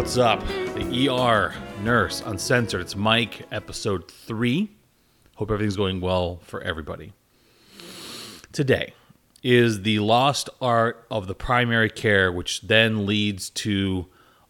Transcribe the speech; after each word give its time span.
What's 0.00 0.16
up? 0.16 0.40
The 0.46 1.10
ER 1.10 1.54
Nurse 1.82 2.22
Uncensored. 2.24 2.80
It's 2.80 2.96
Mike, 2.96 3.46
episode 3.52 4.10
three. 4.10 4.70
Hope 5.34 5.50
everything's 5.50 5.76
going 5.76 6.00
well 6.00 6.40
for 6.42 6.62
everybody. 6.62 7.12
Today 8.50 8.94
is 9.42 9.82
the 9.82 9.98
lost 9.98 10.48
art 10.58 11.06
of 11.10 11.26
the 11.26 11.34
primary 11.34 11.90
care, 11.90 12.32
which 12.32 12.62
then 12.62 13.04
leads 13.04 13.50
to 13.50 14.06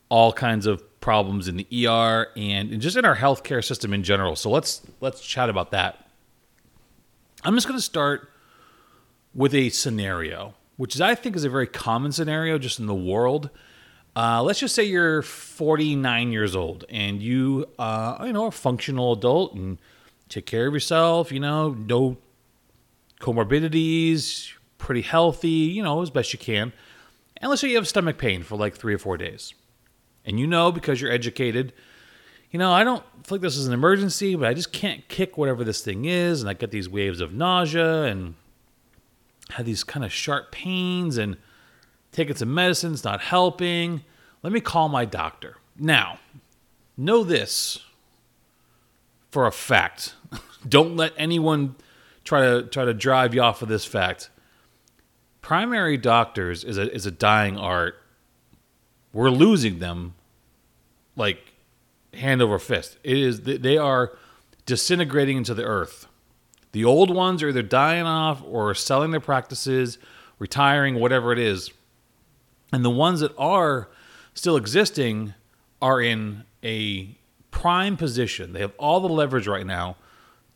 all 0.09 0.33
kinds 0.33 0.67
of 0.67 1.01
problems 1.01 1.49
in 1.49 1.57
the 1.57 1.89
ER 1.89 2.29
and 2.37 2.81
just 2.81 2.97
in 2.97 3.05
our 3.05 3.17
healthcare 3.17 3.63
system 3.63 3.93
in 3.93 4.05
general. 4.05 4.37
So 4.37 4.51
let's 4.51 4.83
let's 5.01 5.21
chat 5.21 5.51
about 5.51 5.73
that. 5.73 6.09
I'm 7.43 7.57
just 7.57 7.67
going 7.67 7.77
to 7.77 7.85
start 7.85 8.31
with 9.35 9.53
a 9.53 9.71
scenario, 9.71 10.55
which 10.77 11.01
I 11.01 11.17
think 11.17 11.35
is 11.35 11.43
a 11.43 11.51
very 11.51 11.67
common 11.67 12.13
scenario 12.13 12.57
just 12.57 12.79
in 12.79 12.87
the 12.87 12.95
world 12.95 13.51
uh, 14.17 14.43
let's 14.43 14.59
just 14.59 14.75
say 14.75 14.85
you're 14.85 15.23
49 15.23 16.33
years 16.33 16.57
old 16.57 16.85
and 16.89 17.23
you, 17.23 17.67
uh, 17.79 18.19
you 18.25 18.33
know, 18.33 18.47
a 18.47 18.51
functional 18.51 19.13
adult 19.13 19.55
and 19.55 19.79
take 20.29 20.47
care 20.47 20.67
of 20.67 20.75
yourself. 20.75 21.31
You 21.31 21.41
know, 21.41 21.71
no 21.71 22.17
comorbidities, 23.21 24.53
pretty 24.79 25.03
healthy. 25.03 25.49
You 25.49 25.83
know, 25.83 26.03
as 26.03 26.11
best 26.11 26.33
you 26.33 26.39
can. 26.39 26.73
And 27.37 27.49
let's 27.49 27.61
say 27.63 27.69
you 27.69 27.77
have 27.77 27.89
stomach 27.89 28.19
pain 28.19 28.43
for 28.43 28.57
like 28.57 28.77
three 28.77 28.95
or 28.95 28.99
four 28.99 29.17
days, 29.17 29.55
and 30.25 30.39
you 30.39 30.47
know 30.47 30.73
because 30.73 31.01
you're 31.01 31.13
educated. 31.13 31.73
You 32.51 32.59
know, 32.59 32.73
I 32.73 32.83
don't 32.83 33.05
feel 33.25 33.37
like 33.37 33.41
this 33.43 33.57
is 33.57 33.69
an 33.69 33.73
emergency, 33.73 34.35
but 34.35 34.49
I 34.49 34.55
just 34.55 34.73
can't 34.73 35.07
kick 35.09 35.39
whatever 35.39 35.63
this 35.63 35.83
thing 35.83 36.05
is, 36.05 36.41
and 36.41 36.51
I 36.51 36.55
get 36.55 36.73
these 36.73 36.89
waves 36.89 37.21
of 37.21 37.33
nausea 37.33 38.03
and 38.05 38.35
have 39.51 39.65
these 39.65 39.85
kind 39.85 40.05
of 40.05 40.13
sharp 40.13 40.51
pains 40.51 41.17
and 41.17 41.37
taking 42.13 42.37
some 42.37 42.53
medicines 42.53 43.05
not 43.05 43.21
helping. 43.21 44.05
Let 44.43 44.53
me 44.53 44.61
call 44.61 44.89
my 44.89 45.05
doctor. 45.05 45.57
Now, 45.79 46.19
know 46.97 47.25
this 47.25 47.81
for 49.31 49.47
a 49.47 49.53
fact. 49.53 50.15
Don't 50.69 50.97
let 50.97 51.13
anyone 51.17 51.77
try 52.25 52.43
to 52.43 52.63
try 52.65 52.85
to 52.85 52.95
drive 52.95 53.35
you 53.35 53.43
off 53.43 53.63
of 53.63 53.69
this 53.69 53.85
fact. 53.85 54.31
Primary 55.41 55.97
doctors 55.97 56.65
is 56.65 56.77
a 56.77 56.93
is 56.93 57.07
a 57.07 57.11
dying 57.11 57.57
art. 57.57 57.97
We're 59.13 59.31
losing 59.31 59.79
them 59.79 60.15
like 61.17 61.53
hand 62.15 62.43
over 62.43 62.59
fist. 62.59 62.99
It 63.03 63.17
is 63.17 63.41
they 63.43 63.79
are 63.79 64.13
disintegrating 64.67 65.39
into 65.39 65.55
the 65.55 65.65
earth. 65.65 66.07
The 66.73 66.85
old 66.85 67.13
ones 67.13 67.43
are 67.43 67.49
either 67.49 67.63
dying 67.63 68.05
off 68.05 68.43
or 68.47 68.75
selling 68.75 69.11
their 69.11 69.21
practices, 69.21 69.99
retiring, 70.39 70.97
whatever 70.97 71.33
it 71.33 71.39
is. 71.39 71.73
And 72.73 72.85
the 72.85 72.91
ones 72.91 73.21
that 73.21 73.33
are 73.37 73.89
still 74.35 74.57
existing 74.57 75.35
are 75.83 76.01
in 76.01 76.45
a 76.63 77.17
prime 77.51 77.97
position. 77.97 78.53
They 78.53 78.61
have 78.61 78.73
all 78.79 79.01
the 79.01 79.09
leverage 79.09 79.47
right 79.47 79.67
now 79.67 79.97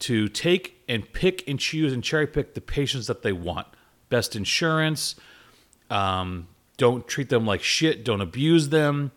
to 0.01 0.29
take 0.29 0.83
and 0.89 1.11
pick 1.13 1.47
and 1.49 1.59
choose 1.59 1.93
and 1.93 2.03
cherry 2.03 2.27
pick 2.27 2.55
the 2.55 2.61
patients 2.61 3.07
that 3.07 3.23
they 3.23 3.33
want. 3.33 3.67
Best 4.09 4.37
insurance. 4.37 5.17
Um, 5.91 6.49
don't 6.77 7.07
treat 7.07 7.29
them 7.29 7.47
like 7.47 7.63
shit. 7.63 8.05
Don't 8.05 8.21
abuse 8.21 8.69
them. 8.69 9.13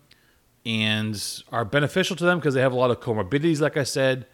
And 0.66 1.22
are 1.52 1.63
beneficial 1.63 2.16
to 2.18 2.25
them 2.25 2.40
because 2.40 2.53
they 2.53 2.62
have 2.62 2.74
a 2.74 2.75
lot 2.75 2.91
of 2.91 3.00
comorbidities, 3.00 3.62
like 3.62 3.78
I 3.78 3.84
said. 3.84 4.28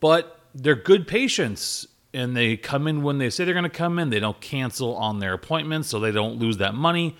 But 0.00 0.38
they're 0.54 0.74
good 0.74 1.08
patients 1.08 1.86
and 2.12 2.36
they 2.36 2.56
come 2.56 2.86
in 2.86 3.02
when 3.02 3.18
they 3.18 3.30
say 3.30 3.44
they're 3.44 3.54
going 3.54 3.64
to 3.64 3.70
come 3.70 3.98
in. 3.98 4.10
They 4.10 4.20
don't 4.20 4.40
cancel 4.40 4.94
on 4.96 5.20
their 5.20 5.32
appointments 5.32 5.88
so 5.88 5.98
they 5.98 6.12
don't 6.12 6.38
lose 6.38 6.58
that 6.58 6.74
money 6.74 7.16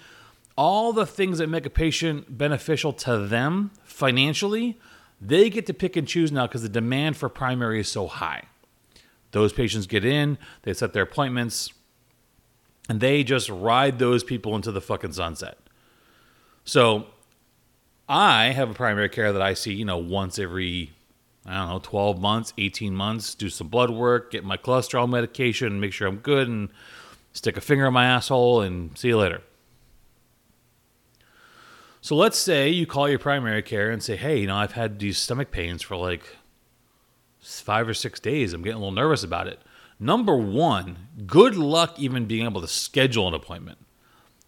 all 0.57 0.93
the 0.93 1.07
things 1.07 1.39
that 1.39 1.49
make 1.49 1.67
a 1.67 1.71
patient 1.71 2.39
beneficial 2.39 2.93
to 2.93 3.19
them 3.19 3.71
financially, 3.85 4.79
they 5.21 5.51
get 5.51 5.67
to 5.67 5.75
pick 5.75 5.97
and 5.97 6.07
choose 6.07 6.31
now 6.31 6.47
because 6.47 6.63
the 6.63 6.69
demand 6.69 7.17
for 7.17 7.29
primary 7.29 7.81
is 7.81 7.89
so 7.89 8.07
high. 8.07 8.45
Those 9.33 9.53
patients 9.53 9.87
get 9.87 10.05
in, 10.05 10.39
they 10.63 10.75
set 10.75 10.93
their 10.93 11.03
appointments, 11.03 11.73
and 12.89 13.01
they 13.01 13.25
just 13.25 13.49
ride 13.49 13.99
those 13.99 14.23
people 14.23 14.55
into 14.55 14.71
the 14.71 14.81
fucking 14.81 15.13
sunset. 15.13 15.59
So 16.65 17.07
I 18.09 18.47
have 18.47 18.71
a 18.71 18.75
primary 18.75 19.09
care 19.09 19.33
that 19.33 19.43
I 19.43 19.55
see, 19.55 19.73
you 19.73 19.85
know, 19.85 19.99
once 19.99 20.39
every, 20.39 20.93
I 21.47 21.57
don't 21.57 21.69
know, 21.69 21.81
12 21.83 22.21
months, 22.21 22.53
18 22.59 22.95
months, 22.95 23.35
do 23.35 23.49
some 23.49 23.69
blood 23.69 23.91
work, 23.91 24.31
get 24.31 24.45
my 24.45 24.57
cholesterol 24.57 25.09
medication, 25.09 25.81
make 25.81 25.93
sure 25.93 26.07
I'm 26.07 26.19
good, 26.19 26.47
and 26.47 26.69
stick 27.33 27.57
a 27.57 27.61
finger 27.61 27.87
in 27.87 27.93
my 27.93 28.07
asshole, 28.07 28.61
and 28.61 28.97
see 28.97 29.09
you 29.09 29.19
later. 29.19 29.41
So 32.05 32.17
let's 32.17 32.37
say 32.37 32.69
you 32.69 32.87
call 32.87 33.09
your 33.09 33.19
primary 33.19 33.63
care 33.63 33.91
and 33.91 34.03
say, 34.03 34.15
hey, 34.15 34.41
you 34.41 34.47
know, 34.47 34.57
I've 34.57 34.73
had 34.73 34.99
these 34.99 35.17
stomach 35.17 35.51
pains 35.51 35.81
for 35.81 35.97
like 35.97 36.37
five 37.41 37.89
or 37.89 37.95
six 37.95 38.21
days. 38.21 38.53
I'm 38.53 38.61
getting 38.61 38.77
a 38.77 38.81
little 38.81 38.93
nervous 38.93 39.23
about 39.23 39.47
it. 39.47 39.59
Number 39.99 40.37
one, 40.37 41.09
good 41.27 41.57
luck 41.57 41.99
even 41.99 42.27
being 42.27 42.45
able 42.45 42.61
to 42.61 42.69
schedule 42.69 43.27
an 43.27 43.33
appointment. 43.33 43.79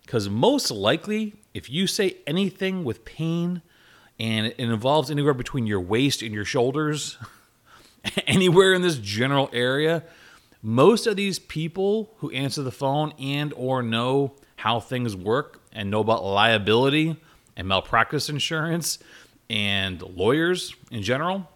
Because 0.03 0.29
most 0.29 0.71
likely, 0.71 1.37
if 1.55 1.71
you 1.71 1.87
say 1.87 2.19
anything 2.27 2.85
with 2.85 3.07
pain 3.07 3.63
and 4.21 4.49
it 4.49 4.61
involves 4.61 5.11
anywhere 5.11 5.33
between 5.33 5.67
your 5.67 5.81
waist 5.81 6.21
and 6.21 6.35
your 6.35 6.45
shoulders, 6.45 7.17
anywhere 8.27 8.75
in 8.75 8.83
this 8.83 8.99
general 8.99 9.49
area, 9.55 10.03
most 10.61 11.07
of 11.07 11.17
these 11.17 11.39
people 11.39 12.13
who 12.19 12.31
answer 12.33 12.63
the 12.63 12.71
phone 12.71 13.15
and 13.19 13.55
or 13.55 13.83
know 13.83 14.35
how 14.57 14.79
things 14.79 15.17
work 15.17 15.63
and 15.73 15.91
know 15.91 16.01
about 16.01 16.23
liability 16.23 17.17
and 17.57 17.67
malpractice 17.67 18.29
insurance 18.29 18.99
and 19.49 20.03
lawyers 20.03 20.75
in 20.91 21.03
general 21.03 21.49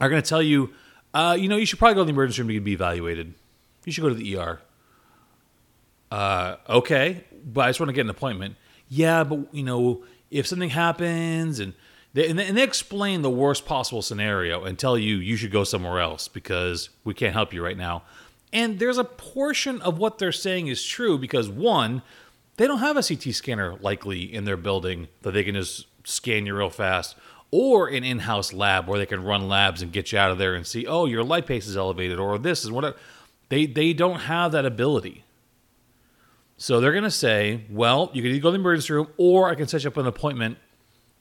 are 0.00 0.08
going 0.08 0.22
to 0.22 0.28
tell 0.28 0.42
you, 0.42 0.70
uh, 1.14 1.36
you 1.38 1.48
know, 1.48 1.56
you 1.56 1.66
should 1.66 1.78
probably 1.78 1.94
go 1.94 2.02
to 2.02 2.06
the 2.06 2.12
emergency 2.12 2.42
room 2.42 2.48
to 2.54 2.60
be 2.60 2.72
evaluated. 2.72 3.34
You 3.84 3.92
should 3.92 4.02
go 4.02 4.08
to 4.08 4.14
the 4.14 4.36
ER. 4.36 4.60
Uh, 6.10 6.56
okay, 6.68 7.24
but 7.44 7.62
I 7.62 7.68
just 7.68 7.80
want 7.80 7.88
to 7.88 7.94
get 7.94 8.02
an 8.02 8.10
appointment. 8.10 8.56
Yeah, 8.88 9.24
but 9.24 9.52
you 9.52 9.62
know, 9.62 10.04
if 10.30 10.46
something 10.46 10.70
happens 10.70 11.58
and 11.58 11.74
they, 12.14 12.28
and 12.28 12.38
they, 12.38 12.46
and 12.46 12.56
they 12.56 12.62
explain 12.62 13.22
the 13.22 13.30
worst 13.30 13.66
possible 13.66 14.02
scenario 14.02 14.64
and 14.64 14.78
tell 14.78 14.96
you 14.96 15.16
you 15.16 15.36
should 15.36 15.50
go 15.50 15.64
somewhere 15.64 16.00
else 16.00 16.28
because 16.28 16.90
we 17.04 17.14
can't 17.14 17.34
help 17.34 17.52
you 17.52 17.62
right 17.62 17.76
now. 17.76 18.02
And 18.52 18.78
there's 18.78 18.96
a 18.96 19.04
portion 19.04 19.80
of 19.82 19.98
what 19.98 20.18
they're 20.18 20.32
saying 20.32 20.68
is 20.68 20.82
true 20.82 21.18
because 21.18 21.48
one, 21.50 22.02
they 22.58 22.66
don't 22.66 22.80
have 22.80 22.96
a 22.96 23.02
CT 23.02 23.34
scanner 23.34 23.76
likely 23.80 24.22
in 24.22 24.44
their 24.44 24.56
building 24.56 25.08
that 25.22 25.30
they 25.30 25.44
can 25.44 25.54
just 25.54 25.86
scan 26.04 26.44
you 26.44 26.56
real 26.56 26.70
fast, 26.70 27.16
or 27.50 27.88
an 27.88 28.04
in-house 28.04 28.52
lab 28.52 28.88
where 28.88 28.98
they 28.98 29.06
can 29.06 29.22
run 29.22 29.48
labs 29.48 29.80
and 29.80 29.92
get 29.92 30.12
you 30.12 30.18
out 30.18 30.30
of 30.30 30.38
there 30.38 30.54
and 30.54 30.66
see, 30.66 30.84
oh, 30.86 31.06
your 31.06 31.24
lipase 31.24 31.66
is 31.66 31.76
elevated, 31.76 32.18
or 32.18 32.36
this 32.36 32.64
is 32.64 32.70
whatever. 32.70 32.96
They 33.48 33.64
they 33.64 33.92
don't 33.92 34.20
have 34.20 34.52
that 34.52 34.66
ability. 34.66 35.24
So 36.56 36.80
they're 36.80 36.92
gonna 36.92 37.10
say, 37.10 37.64
well, 37.70 38.10
you 38.12 38.22
can 38.22 38.32
either 38.32 38.42
go 38.42 38.48
to 38.48 38.58
the 38.58 38.60
emergency 38.60 38.92
room, 38.92 39.08
or 39.16 39.48
I 39.48 39.54
can 39.54 39.68
set 39.68 39.84
you 39.84 39.88
up 39.88 39.96
an 39.96 40.06
appointment 40.06 40.58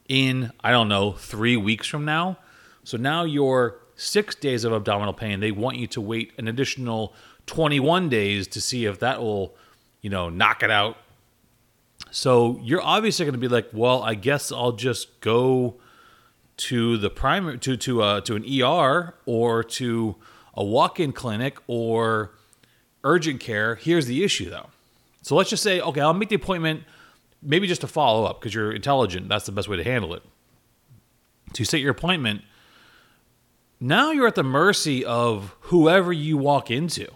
in 0.10 0.52
I 0.62 0.72
don't 0.72 0.90
know 0.90 1.12
three 1.14 1.56
weeks 1.56 1.88
from 1.88 2.04
now. 2.04 2.40
So 2.84 2.98
now 2.98 3.24
your 3.24 3.78
six 3.96 4.34
days 4.34 4.64
of 4.64 4.74
abdominal 4.74 5.14
pain, 5.14 5.40
they 5.40 5.52
want 5.52 5.78
you 5.78 5.86
to 5.88 6.02
wait 6.02 6.34
an 6.38 6.48
additional 6.48 7.14
21 7.46 8.10
days 8.10 8.48
to 8.48 8.60
see 8.60 8.86
if 8.86 9.00
that 9.00 9.22
will, 9.22 9.56
you 10.02 10.10
know, 10.10 10.30
knock 10.30 10.64
it 10.64 10.72
out 10.72 10.98
so 12.18 12.60
you're 12.64 12.82
obviously 12.82 13.26
going 13.26 13.34
to 13.34 13.40
be 13.40 13.48
like, 13.48 13.70
well, 13.72 14.02
I 14.02 14.16
guess 14.16 14.52
I'll 14.52 14.72
just 14.72 15.22
go 15.22 15.76
to 16.58 16.98
the 16.98 17.12
primary 17.12 17.60
to 17.60 17.78
to 17.78 18.02
uh, 18.02 18.22
to 18.22 18.36
an 18.36 18.44
ER 18.44 19.14
or 19.28 19.64
to 19.64 20.16
a 20.56 20.64
walk-in 20.64 21.12
clinic 21.12 21.60
or 21.68 22.32
urgent 23.04 23.40
care. 23.40 23.76
Here's 23.76 24.08
the 24.08 24.24
issue 24.24 24.50
though. 24.50 24.72
So 25.22 25.36
let's 25.36 25.52
just 25.52 25.62
say, 25.62 25.80
okay, 25.80 26.02
I'll 26.02 26.16
make 26.16 26.30
the 26.30 26.36
appointment, 26.36 26.86
maybe 27.44 27.68
just 27.68 27.82
to 27.82 27.88
follow 27.88 28.26
up 28.26 28.40
because 28.40 28.52
you're 28.52 28.72
intelligent. 28.72 29.30
That's 29.30 29.46
the 29.46 29.52
best 29.52 29.68
way 29.68 29.78
to 29.78 29.84
handle 29.84 30.16
it. 30.16 30.24
To 31.54 31.66
set 31.66 31.82
your 31.82 31.92
appointment, 31.92 32.42
now 33.80 34.10
you're 34.10 34.26
at 34.26 34.34
the 34.34 34.42
mercy 34.42 35.06
of 35.06 35.56
whoever 35.60 36.12
you 36.12 36.40
walk 36.40 36.72
into 36.72 37.10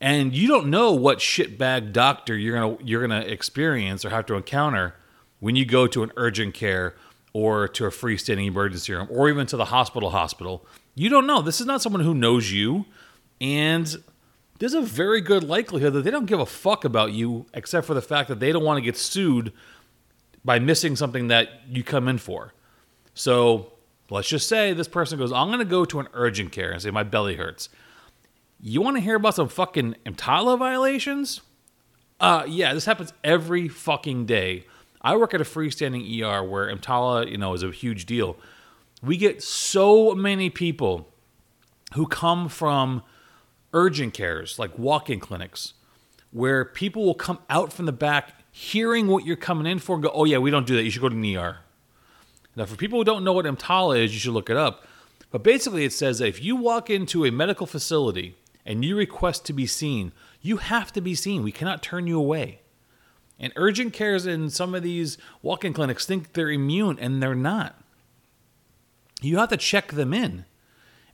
and 0.00 0.34
you 0.34 0.48
don't 0.48 0.68
know 0.68 0.92
what 0.92 1.18
shitbag 1.18 1.92
doctor 1.92 2.36
you're 2.36 2.58
gonna 2.58 2.76
you're 2.82 3.06
gonna 3.06 3.20
experience 3.20 4.04
or 4.04 4.10
have 4.10 4.26
to 4.26 4.34
encounter 4.34 4.94
when 5.40 5.56
you 5.56 5.64
go 5.64 5.86
to 5.86 6.02
an 6.02 6.12
urgent 6.16 6.54
care 6.54 6.94
or 7.32 7.68
to 7.68 7.86
a 7.86 7.90
freestanding 7.90 8.46
emergency 8.46 8.92
room 8.92 9.08
or 9.10 9.28
even 9.28 9.46
to 9.46 9.56
the 9.56 9.66
hospital 9.66 10.10
hospital. 10.10 10.66
You 10.94 11.08
don't 11.08 11.26
know. 11.26 11.42
This 11.42 11.60
is 11.60 11.66
not 11.66 11.80
someone 11.80 12.02
who 12.02 12.14
knows 12.14 12.50
you, 12.50 12.86
and 13.40 14.02
there's 14.58 14.74
a 14.74 14.82
very 14.82 15.20
good 15.20 15.44
likelihood 15.44 15.92
that 15.94 16.02
they 16.02 16.10
don't 16.10 16.26
give 16.26 16.40
a 16.40 16.46
fuck 16.46 16.84
about 16.84 17.12
you 17.12 17.46
except 17.54 17.86
for 17.86 17.94
the 17.94 18.02
fact 18.02 18.28
that 18.28 18.40
they 18.40 18.52
don't 18.52 18.64
want 18.64 18.78
to 18.78 18.82
get 18.82 18.96
sued 18.96 19.52
by 20.44 20.58
missing 20.58 20.96
something 20.96 21.28
that 21.28 21.48
you 21.68 21.82
come 21.82 22.08
in 22.08 22.18
for. 22.18 22.52
So 23.14 23.72
let's 24.10 24.28
just 24.28 24.48
say 24.48 24.72
this 24.72 24.88
person 24.88 25.18
goes, 25.18 25.32
I'm 25.32 25.48
going 25.48 25.60
to 25.60 25.64
go 25.64 25.84
to 25.84 26.00
an 26.00 26.08
urgent 26.12 26.52
care 26.52 26.70
and 26.70 26.82
say 26.82 26.90
my 26.90 27.02
belly 27.02 27.36
hurts. 27.36 27.68
You 28.62 28.82
want 28.82 28.98
to 28.98 29.00
hear 29.00 29.16
about 29.16 29.34
some 29.34 29.48
fucking 29.48 29.96
EMTALA 30.04 30.58
violations? 30.58 31.40
Uh, 32.20 32.44
yeah, 32.46 32.74
this 32.74 32.84
happens 32.84 33.14
every 33.24 33.68
fucking 33.68 34.26
day. 34.26 34.66
I 35.00 35.16
work 35.16 35.32
at 35.32 35.40
a 35.40 35.44
freestanding 35.44 36.04
ER 36.22 36.44
where 36.44 36.68
EMTALA, 36.68 37.30
you 37.30 37.38
know, 37.38 37.54
is 37.54 37.62
a 37.62 37.70
huge 37.70 38.04
deal. 38.04 38.36
We 39.02 39.16
get 39.16 39.42
so 39.42 40.14
many 40.14 40.50
people 40.50 41.08
who 41.94 42.06
come 42.06 42.50
from 42.50 43.02
urgent 43.72 44.12
cares, 44.12 44.58
like 44.58 44.78
walk-in 44.78 45.20
clinics, 45.20 45.72
where 46.30 46.66
people 46.66 47.06
will 47.06 47.14
come 47.14 47.38
out 47.48 47.72
from 47.72 47.86
the 47.86 47.92
back 47.92 48.34
hearing 48.52 49.06
what 49.06 49.24
you're 49.24 49.36
coming 49.36 49.66
in 49.66 49.78
for 49.78 49.94
and 49.94 50.02
go, 50.02 50.10
"Oh 50.12 50.24
yeah, 50.24 50.36
we 50.36 50.50
don't 50.50 50.66
do 50.66 50.76
that. 50.76 50.82
You 50.82 50.90
should 50.90 51.00
go 51.00 51.08
to 51.08 51.16
an 51.16 51.24
ER." 51.24 51.60
Now, 52.56 52.66
for 52.66 52.76
people 52.76 52.98
who 52.98 53.04
don't 53.04 53.24
know 53.24 53.32
what 53.32 53.46
EMTALA 53.46 54.04
is, 54.04 54.12
you 54.12 54.18
should 54.18 54.34
look 54.34 54.50
it 54.50 54.56
up. 54.56 54.84
But 55.30 55.42
basically, 55.42 55.84
it 55.84 55.94
says 55.94 56.18
that 56.18 56.26
if 56.26 56.42
you 56.42 56.56
walk 56.56 56.90
into 56.90 57.24
a 57.24 57.30
medical 57.30 57.66
facility 57.66 58.36
and 58.64 58.84
you 58.84 58.96
request 58.96 59.44
to 59.46 59.52
be 59.52 59.66
seen, 59.66 60.12
you 60.40 60.58
have 60.58 60.92
to 60.92 61.00
be 61.00 61.14
seen. 61.14 61.42
We 61.42 61.52
cannot 61.52 61.82
turn 61.82 62.06
you 62.06 62.18
away. 62.18 62.60
And 63.38 63.52
urgent 63.56 63.92
cares 63.92 64.26
in 64.26 64.50
some 64.50 64.74
of 64.74 64.82
these 64.82 65.16
walk 65.42 65.64
in 65.64 65.72
clinics 65.72 66.04
think 66.04 66.34
they're 66.34 66.50
immune, 66.50 66.98
and 67.00 67.22
they're 67.22 67.34
not. 67.34 67.82
You 69.22 69.38
have 69.38 69.48
to 69.48 69.56
check 69.56 69.92
them 69.92 70.12
in 70.12 70.44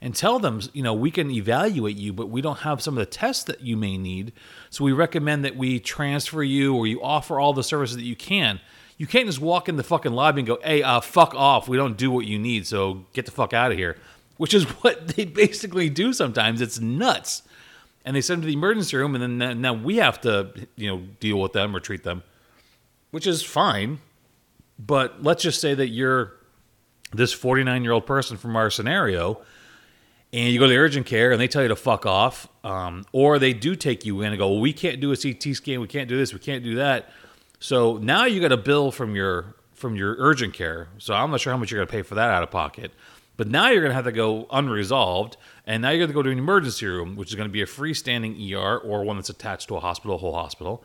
and 0.01 0.15
tell 0.15 0.39
them, 0.39 0.61
you 0.73 0.83
know, 0.83 0.93
we 0.93 1.09
can 1.09 1.31
evaluate 1.31 1.97
you, 1.97 2.13
but 2.13 2.29
we 2.29 2.41
don't 2.41 2.59
have 2.59 2.81
some 2.81 2.97
of 2.97 2.99
the 2.99 3.09
tests 3.09 3.43
that 3.45 3.61
you 3.61 3.75
may 3.75 3.97
need. 3.97 4.33
So 4.69 4.83
we 4.83 4.91
recommend 4.91 5.43
that 5.45 5.55
we 5.55 5.79
transfer 5.79 6.43
you 6.43 6.75
or 6.75 6.85
you 6.85 7.01
offer 7.01 7.39
all 7.39 7.53
the 7.53 7.63
services 7.63 7.97
that 7.97 8.03
you 8.03 8.15
can. 8.15 8.59
You 8.97 9.07
can't 9.07 9.27
just 9.27 9.39
walk 9.39 9.69
in 9.69 9.77
the 9.77 9.83
fucking 9.83 10.11
lobby 10.11 10.41
and 10.41 10.47
go, 10.47 10.59
hey, 10.63 10.83
uh, 10.83 10.99
fuck 11.01 11.33
off. 11.35 11.67
We 11.67 11.77
don't 11.77 11.97
do 11.97 12.11
what 12.11 12.25
you 12.25 12.37
need, 12.39 12.67
so 12.67 13.05
get 13.13 13.25
the 13.25 13.31
fuck 13.31 13.53
out 13.53 13.71
of 13.71 13.77
here. 13.77 13.97
Which 14.37 14.53
is 14.53 14.63
what 14.81 15.09
they 15.09 15.25
basically 15.25 15.89
do 15.89 16.13
sometimes. 16.13 16.61
It's 16.61 16.79
nuts 16.79 17.43
and 18.07 18.15
they 18.15 18.21
send 18.21 18.37
them 18.37 18.43
to 18.43 18.47
the 18.47 18.53
emergency 18.53 18.95
room, 18.95 19.15
and 19.15 19.41
then 19.41 19.59
now 19.59 19.73
we 19.73 19.97
have 19.97 20.21
to, 20.21 20.49
you 20.77 20.87
know, 20.89 21.03
deal 21.19 21.41
with 21.41 21.51
them 21.51 21.75
or 21.75 21.81
treat 21.81 22.05
them, 22.05 22.23
which 23.11 23.27
is 23.27 23.43
fine. 23.43 23.99
But 24.79 25.21
let's 25.21 25.43
just 25.43 25.59
say 25.59 25.73
that 25.73 25.89
you're 25.89 26.31
this 27.11 27.33
49 27.33 27.83
year 27.83 27.91
old 27.91 28.05
person 28.05 28.37
from 28.37 28.55
our 28.55 28.69
scenario, 28.69 29.41
and 30.31 30.53
you 30.53 30.57
go 30.57 30.67
to 30.67 30.69
the 30.69 30.77
urgent 30.77 31.05
care, 31.05 31.33
and 31.33 31.41
they 31.41 31.49
tell 31.49 31.61
you 31.61 31.67
to 31.67 31.75
fuck 31.75 32.05
off, 32.05 32.47
um, 32.63 33.03
or 33.11 33.39
they 33.39 33.51
do 33.51 33.75
take 33.75 34.05
you 34.05 34.21
in 34.21 34.27
and 34.27 34.37
go, 34.37 34.51
well, 34.51 34.61
we 34.61 34.71
can't 34.71 35.01
do 35.01 35.11
a 35.11 35.17
CT 35.17 35.53
scan, 35.57 35.81
we 35.81 35.87
can't 35.87 36.07
do 36.07 36.15
this, 36.15 36.31
we 36.31 36.39
can't 36.39 36.63
do 36.63 36.75
that. 36.75 37.09
So 37.59 37.97
now 37.97 38.23
you 38.23 38.39
got 38.39 38.53
a 38.53 38.57
bill 38.57 38.89
from 38.89 39.15
your 39.15 39.53
from 39.73 39.97
your 39.97 40.15
urgent 40.17 40.53
care. 40.53 40.87
So 40.97 41.13
I'm 41.13 41.29
not 41.29 41.41
sure 41.41 41.51
how 41.51 41.57
much 41.57 41.71
you're 41.71 41.79
going 41.79 41.87
to 41.87 41.91
pay 41.91 42.03
for 42.03 42.15
that 42.15 42.31
out 42.31 42.41
of 42.41 42.51
pocket. 42.51 42.93
But 43.37 43.47
now 43.47 43.69
you're 43.69 43.81
going 43.81 43.91
to 43.91 43.95
have 43.95 44.05
to 44.05 44.11
go 44.11 44.47
unresolved, 44.51 45.37
and 45.65 45.83
now 45.83 45.91
you're 45.91 45.99
going 45.99 46.09
to 46.09 46.13
go 46.13 46.23
to 46.23 46.31
an 46.31 46.39
emergency 46.39 46.87
room, 46.87 47.15
which 47.15 47.29
is 47.29 47.35
going 47.35 47.47
to 47.47 47.53
be 47.53 47.61
a 47.61 47.67
freestanding 47.67 48.51
ER 48.51 48.77
or 48.79 49.03
one 49.03 49.17
that's 49.17 49.29
attached 49.29 49.67
to 49.67 49.75
a 49.75 49.79
hospital, 49.79 50.15
a 50.15 50.19
whole 50.19 50.33
hospital. 50.33 50.83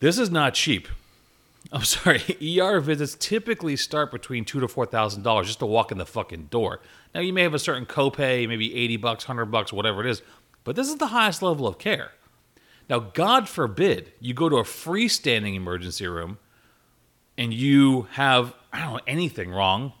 This 0.00 0.18
is 0.18 0.30
not 0.30 0.54
cheap. 0.54 0.88
I'm 1.72 1.84
sorry. 1.84 2.22
ER 2.60 2.80
visits 2.80 3.16
typically 3.18 3.76
start 3.76 4.12
between 4.12 4.44
two 4.44 4.60
to 4.60 4.68
four 4.68 4.86
thousand 4.86 5.22
dollars 5.22 5.48
just 5.48 5.58
to 5.58 5.66
walk 5.66 5.90
in 5.90 5.98
the 5.98 6.06
fucking 6.06 6.44
door. 6.50 6.80
Now 7.14 7.20
you 7.20 7.32
may 7.32 7.42
have 7.42 7.54
a 7.54 7.58
certain 7.58 7.86
copay, 7.86 8.46
maybe 8.46 8.74
eighty 8.74 8.96
bucks, 8.96 9.24
hundred 9.24 9.46
bucks, 9.46 9.72
whatever 9.72 10.00
it 10.04 10.10
is, 10.10 10.22
but 10.64 10.76
this 10.76 10.88
is 10.88 10.96
the 10.96 11.08
highest 11.08 11.42
level 11.42 11.66
of 11.66 11.78
care. 11.78 12.12
Now, 12.88 13.00
God 13.00 13.48
forbid 13.48 14.12
you 14.18 14.32
go 14.32 14.48
to 14.48 14.56
a 14.56 14.62
freestanding 14.62 15.54
emergency 15.54 16.06
room 16.06 16.38
and 17.36 17.52
you 17.52 18.02
have 18.12 18.54
I 18.72 18.80
don't 18.80 18.94
know 18.94 19.00
anything 19.06 19.50
wrong, 19.50 19.92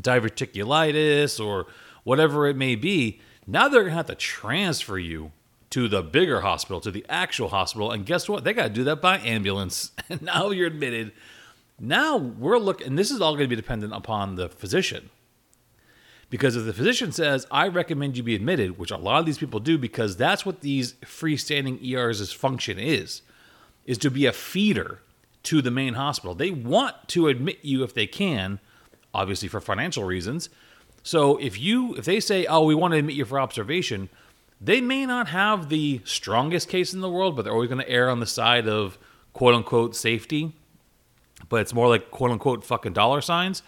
diverticulitis 0.00 1.44
or 1.44 1.66
whatever 2.04 2.46
it 2.46 2.56
may 2.56 2.74
be, 2.74 3.20
now 3.46 3.68
they're 3.68 3.82
going 3.82 3.92
to 3.92 3.96
have 3.96 4.06
to 4.06 4.14
transfer 4.14 4.98
you 4.98 5.32
to 5.70 5.88
the 5.88 6.02
bigger 6.02 6.40
hospital, 6.40 6.80
to 6.80 6.90
the 6.90 7.04
actual 7.08 7.48
hospital. 7.48 7.90
And 7.90 8.06
guess 8.06 8.28
what? 8.28 8.44
They 8.44 8.52
got 8.52 8.64
to 8.64 8.70
do 8.70 8.84
that 8.84 9.00
by 9.00 9.18
ambulance. 9.18 9.92
And 10.08 10.22
now 10.22 10.50
you're 10.50 10.68
admitted. 10.68 11.12
Now 11.80 12.16
we're 12.16 12.58
looking, 12.58 12.86
and 12.86 12.98
this 12.98 13.10
is 13.10 13.20
all 13.20 13.32
going 13.32 13.44
to 13.44 13.48
be 13.48 13.56
dependent 13.56 13.92
upon 13.92 14.36
the 14.36 14.48
physician. 14.48 15.10
Because 16.30 16.56
if 16.56 16.64
the 16.64 16.72
physician 16.72 17.12
says, 17.12 17.46
I 17.50 17.68
recommend 17.68 18.16
you 18.16 18.22
be 18.22 18.34
admitted, 18.34 18.78
which 18.78 18.90
a 18.90 18.96
lot 18.96 19.20
of 19.20 19.26
these 19.26 19.38
people 19.38 19.60
do, 19.60 19.78
because 19.78 20.16
that's 20.16 20.46
what 20.46 20.60
these 20.60 20.94
freestanding 21.04 21.82
ERs' 21.84 22.32
function 22.32 22.78
is, 22.78 23.22
is 23.84 23.98
to 23.98 24.10
be 24.10 24.26
a 24.26 24.32
feeder 24.32 25.00
to 25.44 25.62
the 25.62 25.70
main 25.70 25.94
hospital. 25.94 26.34
They 26.34 26.50
want 26.50 27.08
to 27.08 27.28
admit 27.28 27.58
you 27.62 27.84
if 27.84 27.94
they 27.94 28.06
can, 28.06 28.58
obviously 29.16 29.48
for 29.48 29.60
financial 29.60 30.04
reasons. 30.04 30.48
So 31.02 31.36
if 31.38 31.58
you 31.58 31.94
if 31.94 32.04
they 32.04 32.20
say, 32.20 32.46
"Oh, 32.46 32.64
we 32.64 32.74
want 32.74 32.92
to 32.92 32.98
admit 32.98 33.14
you 33.14 33.24
for 33.24 33.40
observation," 33.40 34.08
they 34.60 34.80
may 34.80 35.06
not 35.06 35.28
have 35.28 35.68
the 35.68 36.00
strongest 36.04 36.68
case 36.68 36.92
in 36.92 37.00
the 37.00 37.10
world, 37.10 37.36
but 37.36 37.42
they're 37.42 37.52
always 37.52 37.68
going 37.68 37.84
to 37.84 37.88
err 37.88 38.10
on 38.10 38.20
the 38.20 38.26
side 38.26 38.68
of 38.68 38.98
quote 39.32 39.54
unquote 39.54 39.96
safety. 39.96 40.52
But 41.48 41.60
it's 41.60 41.74
more 41.74 41.88
like 41.88 42.10
quote 42.10 42.30
unquote 42.30 42.64
fucking 42.64 42.92
dollar 42.92 43.20
signs. 43.20 43.62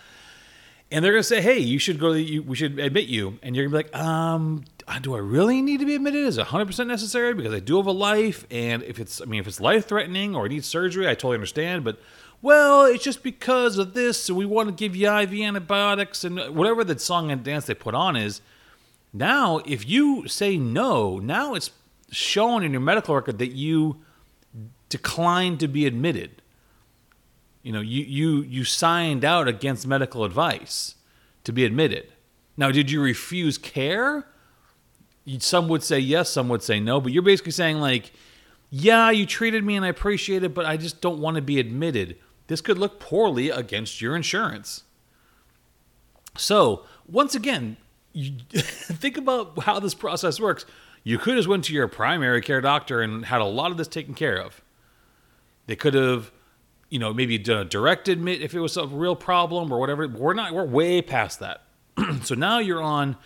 And 0.91 1.05
they're 1.05 1.13
going 1.13 1.23
to 1.23 1.29
say, 1.29 1.41
"Hey, 1.41 1.59
you 1.59 1.79
should 1.79 1.99
go. 1.99 2.13
You, 2.13 2.43
we 2.43 2.57
should 2.57 2.79
admit 2.79 3.07
you." 3.07 3.39
And 3.43 3.55
you're 3.55 3.69
going 3.69 3.85
to 3.85 3.89
be 3.89 3.95
like, 3.95 4.05
"Um, 4.05 4.65
do 5.03 5.15
I 5.15 5.19
really 5.19 5.61
need 5.61 5.81
to 5.81 5.87
be 5.87 5.95
admitted? 5.95 6.25
Is 6.25 6.39
it 6.39 6.47
100% 6.47 6.87
necessary? 6.87 7.35
Because 7.35 7.53
I 7.53 7.61
do 7.61 7.77
have 7.77 7.87
a 7.87 7.93
life, 7.93 8.47
and 8.51 8.83
if 8.83 8.99
it's, 8.99 9.21
I 9.21 9.27
mean, 9.27 9.41
if 9.41 9.47
it's 9.47 9.61
life 9.61 9.87
threatening 9.87 10.35
or 10.35 10.47
I 10.47 10.49
need 10.49 10.65
surgery, 10.65 11.07
I 11.07 11.11
totally 11.11 11.35
understand. 11.35 11.85
But 11.85 12.01
well, 12.41 12.85
it's 12.85 13.03
just 13.03 13.23
because 13.23 13.79
of 13.79 13.95
this, 13.95 14.25
so 14.25 14.35
we 14.35 14.47
want 14.47 14.69
to 14.69 14.75
give 14.75 14.95
you 14.95 15.13
IV 15.13 15.33
antibiotics 15.33 16.23
and 16.23 16.55
whatever 16.55 16.85
the 16.85 16.99
song 16.99 17.31
and 17.31 17.43
dance 17.43 17.67
they 17.67 17.75
put 17.75 17.95
on 17.95 18.15
is. 18.15 18.41
Now, 19.13 19.59
if 19.67 19.89
you 19.89 20.29
say 20.29 20.57
no, 20.57 21.19
now 21.19 21.55
it's 21.55 21.71
shown 22.11 22.63
in 22.63 22.73
your 22.73 22.81
medical 22.81 23.15
record 23.15 23.39
that 23.39 23.53
you 23.53 23.97
declined 24.89 25.59
to 25.61 25.69
be 25.69 25.87
admitted. 25.87 26.43
You 27.63 27.73
know, 27.73 27.81
you 27.81 28.05
you 28.05 28.43
you 28.43 28.65
signed 28.65 29.25
out 29.25 29.49
against 29.49 29.87
medical 29.87 30.25
advice 30.25 30.95
to 31.45 31.53
be 31.53 31.65
admitted. 31.65 32.13
Now, 32.57 32.71
did 32.71 32.91
you 32.91 33.03
refuse 33.03 33.59
care? 33.59 34.27
Some 35.39 35.69
would 35.69 35.83
say 35.83 35.99
yes, 35.99 36.31
some 36.31 36.49
would 36.49 36.63
say 36.63 36.79
no, 36.81 37.01
but 37.01 37.13
you're 37.13 37.23
basically 37.23 37.53
saying 37.53 37.81
like, 37.81 38.13
yeah, 38.71 39.11
you 39.11 39.27
treated 39.27 39.65
me 39.65 39.77
and 39.77 39.85
I 39.85 39.89
appreciate 39.89 40.45
it, 40.45 40.55
but 40.55 40.65
I 40.65 40.77
just 40.77 41.01
don't 41.01 41.19
want 41.19 41.35
to 41.35 41.43
be 41.43 41.59
admitted 41.59 42.17
this 42.49 42.61
could 42.61 42.79
look 42.79 42.99
poorly 42.99 43.51
against 43.51 44.01
your 44.01 44.17
insurance. 44.17 44.83
So, 46.37 46.85
once 47.07 47.35
again, 47.35 47.77
think 48.15 49.17
about 49.17 49.59
how 49.61 49.79
this 49.79 49.95
process 49.95 50.41
works. 50.41 50.67
You 51.05 51.19
could 51.19 51.37
have 51.37 51.47
went 51.47 51.65
to 51.65 51.73
your 51.73 51.89
primary 51.89 52.41
care 52.41 52.61
doctor 52.61 53.01
and 53.01 53.25
had 53.27 53.41
a 53.41 53.45
lot 53.45 53.71
of 53.71 53.77
this 53.77 53.89
taken 53.89 54.15
care 54.15 54.41
of. 54.41 54.61
They 55.67 55.77
could 55.77 55.95
have, 55.95 56.33
you 56.89 56.99
know, 56.99 57.13
maybe 57.13 57.39
done 57.39 57.59
a 57.59 57.65
direct 57.65 58.09
admit 58.09 58.41
if 58.43 58.55
it 58.55 58.61
was 58.61 58.77
a 58.77 58.87
real 58.87 59.15
problem 59.15 59.71
or 59.73 59.79
whatever. 59.79 60.09
We're 60.09 60.35
not. 60.35 60.53
We're 60.53 60.65
way 60.65 61.03
past 61.03 61.41
that. 61.41 61.63
so 62.23 62.35
now 62.35 62.59
you're 62.59 62.83
on 62.83 63.17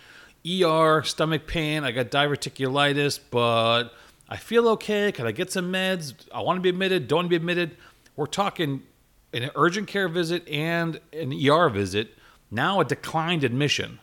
ER, 0.45 1.03
stomach 1.03 1.47
pain. 1.47 1.83
I 1.83 1.91
got 1.91 2.11
diverticulitis, 2.11 3.19
but 3.31 3.93
I 4.27 4.35
feel 4.35 4.67
okay. 4.69 5.11
Can 5.11 5.25
I 5.25 5.31
get 5.31 5.51
some 5.51 5.71
meds? 5.71 6.13
I 6.33 6.41
want 6.41 6.57
to 6.57 6.61
be 6.61 6.69
admitted. 6.69 7.07
Don't 7.07 7.17
want 7.17 7.25
to 7.27 7.29
be 7.29 7.35
admitted. 7.37 7.77
We're 8.15 8.25
talking 8.25 8.83
an 9.33 9.49
urgent 9.55 9.87
care 9.87 10.07
visit 10.07 10.47
and 10.47 10.99
an 11.11 11.33
ER 11.33 11.69
visit, 11.69 12.17
now 12.51 12.79
a 12.79 12.85
declined 12.85 13.43
admission. 13.43 13.99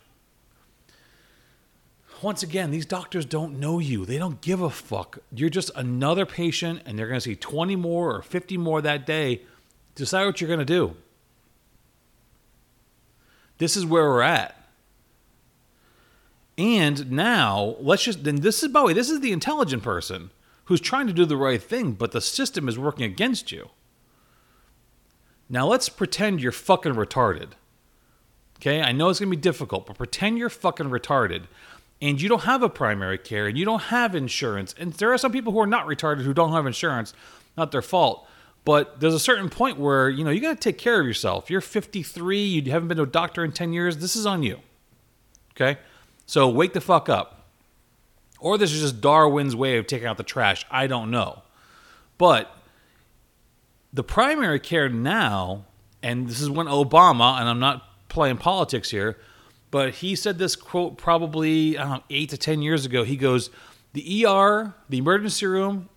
Once 2.23 2.43
again, 2.43 2.71
these 2.71 2.85
doctors 2.85 3.25
don't 3.25 3.59
know 3.59 3.79
you. 3.79 4.05
They 4.05 4.19
don't 4.19 4.41
give 4.41 4.61
a 4.61 4.69
fuck. 4.69 5.21
You're 5.35 5.49
just 5.49 5.71
another 5.75 6.27
patient, 6.27 6.83
and 6.85 6.99
they're 6.99 7.07
going 7.07 7.17
to 7.17 7.23
see 7.23 7.37
20 7.37 7.77
more 7.77 8.15
or 8.17 8.23
50 8.23 8.59
more 8.59 8.83
that 8.83 9.07
day. 9.07 9.43
Decide 9.95 10.27
what 10.27 10.41
you're 10.41 10.49
going 10.49 10.59
to 10.59 10.65
do. 10.65 10.97
This 13.59 13.77
is 13.77 13.87
where 13.87 14.05
we're 14.05 14.23
at. 14.23 14.57
And 16.59 17.11
now, 17.11 17.77
let's 17.81 18.05
just, 18.05 18.25
then 18.25 18.37
this 18.37 18.63
is 18.63 18.69
Bowie, 18.69 18.93
this 18.93 19.09
is 19.09 19.21
the 19.21 19.33
intelligent 19.33 19.83
person 19.83 20.31
who's 20.65 20.81
trying 20.81 21.07
to 21.07 21.13
do 21.13 21.25
the 21.25 21.37
right 21.37 21.63
thing, 21.63 21.93
but 21.93 22.13
the 22.13 22.21
system 22.21 22.69
is 22.69 22.79
working 22.79 23.05
against 23.05 23.51
you. 23.51 23.71
Now 25.51 25.67
let's 25.67 25.89
pretend 25.89 26.41
you're 26.41 26.53
fucking 26.53 26.95
retarded. 26.95 27.51
Okay, 28.59 28.81
I 28.81 28.93
know 28.93 29.09
it's 29.09 29.19
gonna 29.19 29.31
be 29.31 29.37
difficult, 29.37 29.87
but 29.87 29.99
pretend 29.99 30.39
you're 30.39 30.49
fucking 30.49 30.91
retarded 30.91 31.45
and 32.01 32.21
you 32.21 32.29
don't 32.29 32.45
have 32.45 32.63
a 32.63 32.69
primary 32.69 33.19
care 33.19 33.47
and 33.47 33.59
you 33.59 33.65
don't 33.65 33.83
have 33.83 34.15
insurance. 34.15 34.75
And 34.79 34.93
there 34.95 35.13
are 35.13 35.19
some 35.19 35.33
people 35.33 35.53
who 35.53 35.61
are 35.61 35.67
not 35.67 35.87
retarded 35.87 36.23
who 36.23 36.33
don't 36.33 36.53
have 36.53 36.67
insurance, 36.67 37.13
not 37.57 37.73
their 37.73 37.83
fault. 37.83 38.27
But 38.65 39.01
there's 39.01 39.15
a 39.15 39.21
certain 39.21 39.49
point 39.49 39.79
where, 39.79 40.09
you 40.09 40.23
know, 40.23 40.31
you 40.31 40.41
gotta 40.41 40.57
take 40.57 40.79
care 40.79 41.01
of 41.01 41.07
yourself. 41.07 41.51
You're 41.51 41.61
53, 41.61 42.43
you 42.43 42.71
haven't 42.71 42.89
been 42.89 42.99
to 42.99 43.03
a 43.03 43.07
doctor 43.07 43.45
in 43.45 43.53
10 43.53 43.73
years, 43.73 43.97
this 43.97 44.15
is 44.15 44.27
on 44.27 44.43
you. 44.43 44.61
Okay? 45.53 45.81
So 46.27 46.49
wake 46.49 46.75
the 46.75 46.81
fuck 46.81 47.09
up. 47.09 47.49
Or 48.39 48.57
this 48.57 48.73
is 48.73 48.81
just 48.81 49.01
Darwin's 49.01 49.57
way 49.57 49.79
of 49.79 49.87
taking 49.87 50.07
out 50.07 50.17
the 50.17 50.23
trash. 50.23 50.65
I 50.71 50.87
don't 50.87 51.11
know. 51.11 51.43
But 52.19 52.55
the 53.93 54.05
primary 54.05 54.61
care 54.61 54.89
now, 54.89 55.65
and 56.03 56.29
this 56.29 56.41
is 56.41 56.51
when 56.51 56.67
Obama, 56.67 57.41
and 57.41 57.49
I'm 57.49 57.61
not 57.61 57.87
playing 58.09 58.39
politics 58.39 58.91
here, 58.91 59.19
but 59.71 59.95
he 59.95 60.17
said 60.17 60.39
this 60.39 60.57
quote 60.57 60.97
probably 60.99 61.73
know, 61.75 62.03
eight 62.11 62.31
to 62.31 62.37
10 62.37 62.63
years 62.63 62.85
ago. 62.85 63.05
He 63.05 63.17
goes, 63.17 63.51
The 63.93 64.27
ER, 64.27 64.75
the 64.89 64.99
emergency 64.99 65.47
room, 65.47 65.89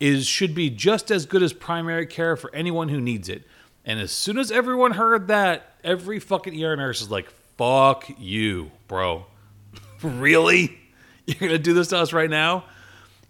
is 0.00 0.26
should 0.26 0.54
be 0.54 0.70
just 0.70 1.10
as 1.10 1.26
good 1.26 1.42
as 1.42 1.52
primary 1.52 2.06
care 2.06 2.36
for 2.36 2.54
anyone 2.54 2.88
who 2.88 3.00
needs 3.00 3.28
it. 3.28 3.44
And 3.84 3.98
as 4.00 4.12
soon 4.12 4.38
as 4.38 4.52
everyone 4.52 4.92
heard 4.92 5.28
that, 5.28 5.74
every 5.82 6.20
fucking 6.20 6.62
ER 6.62 6.76
nurse 6.76 7.00
is 7.00 7.10
like, 7.10 7.30
"Fuck 7.56 8.10
you, 8.18 8.70
bro." 8.86 9.26
really? 10.02 10.78
You're 11.26 11.40
going 11.40 11.52
to 11.52 11.58
do 11.58 11.74
this 11.74 11.88
to 11.88 11.98
us 11.98 12.12
right 12.12 12.30
now? 12.30 12.64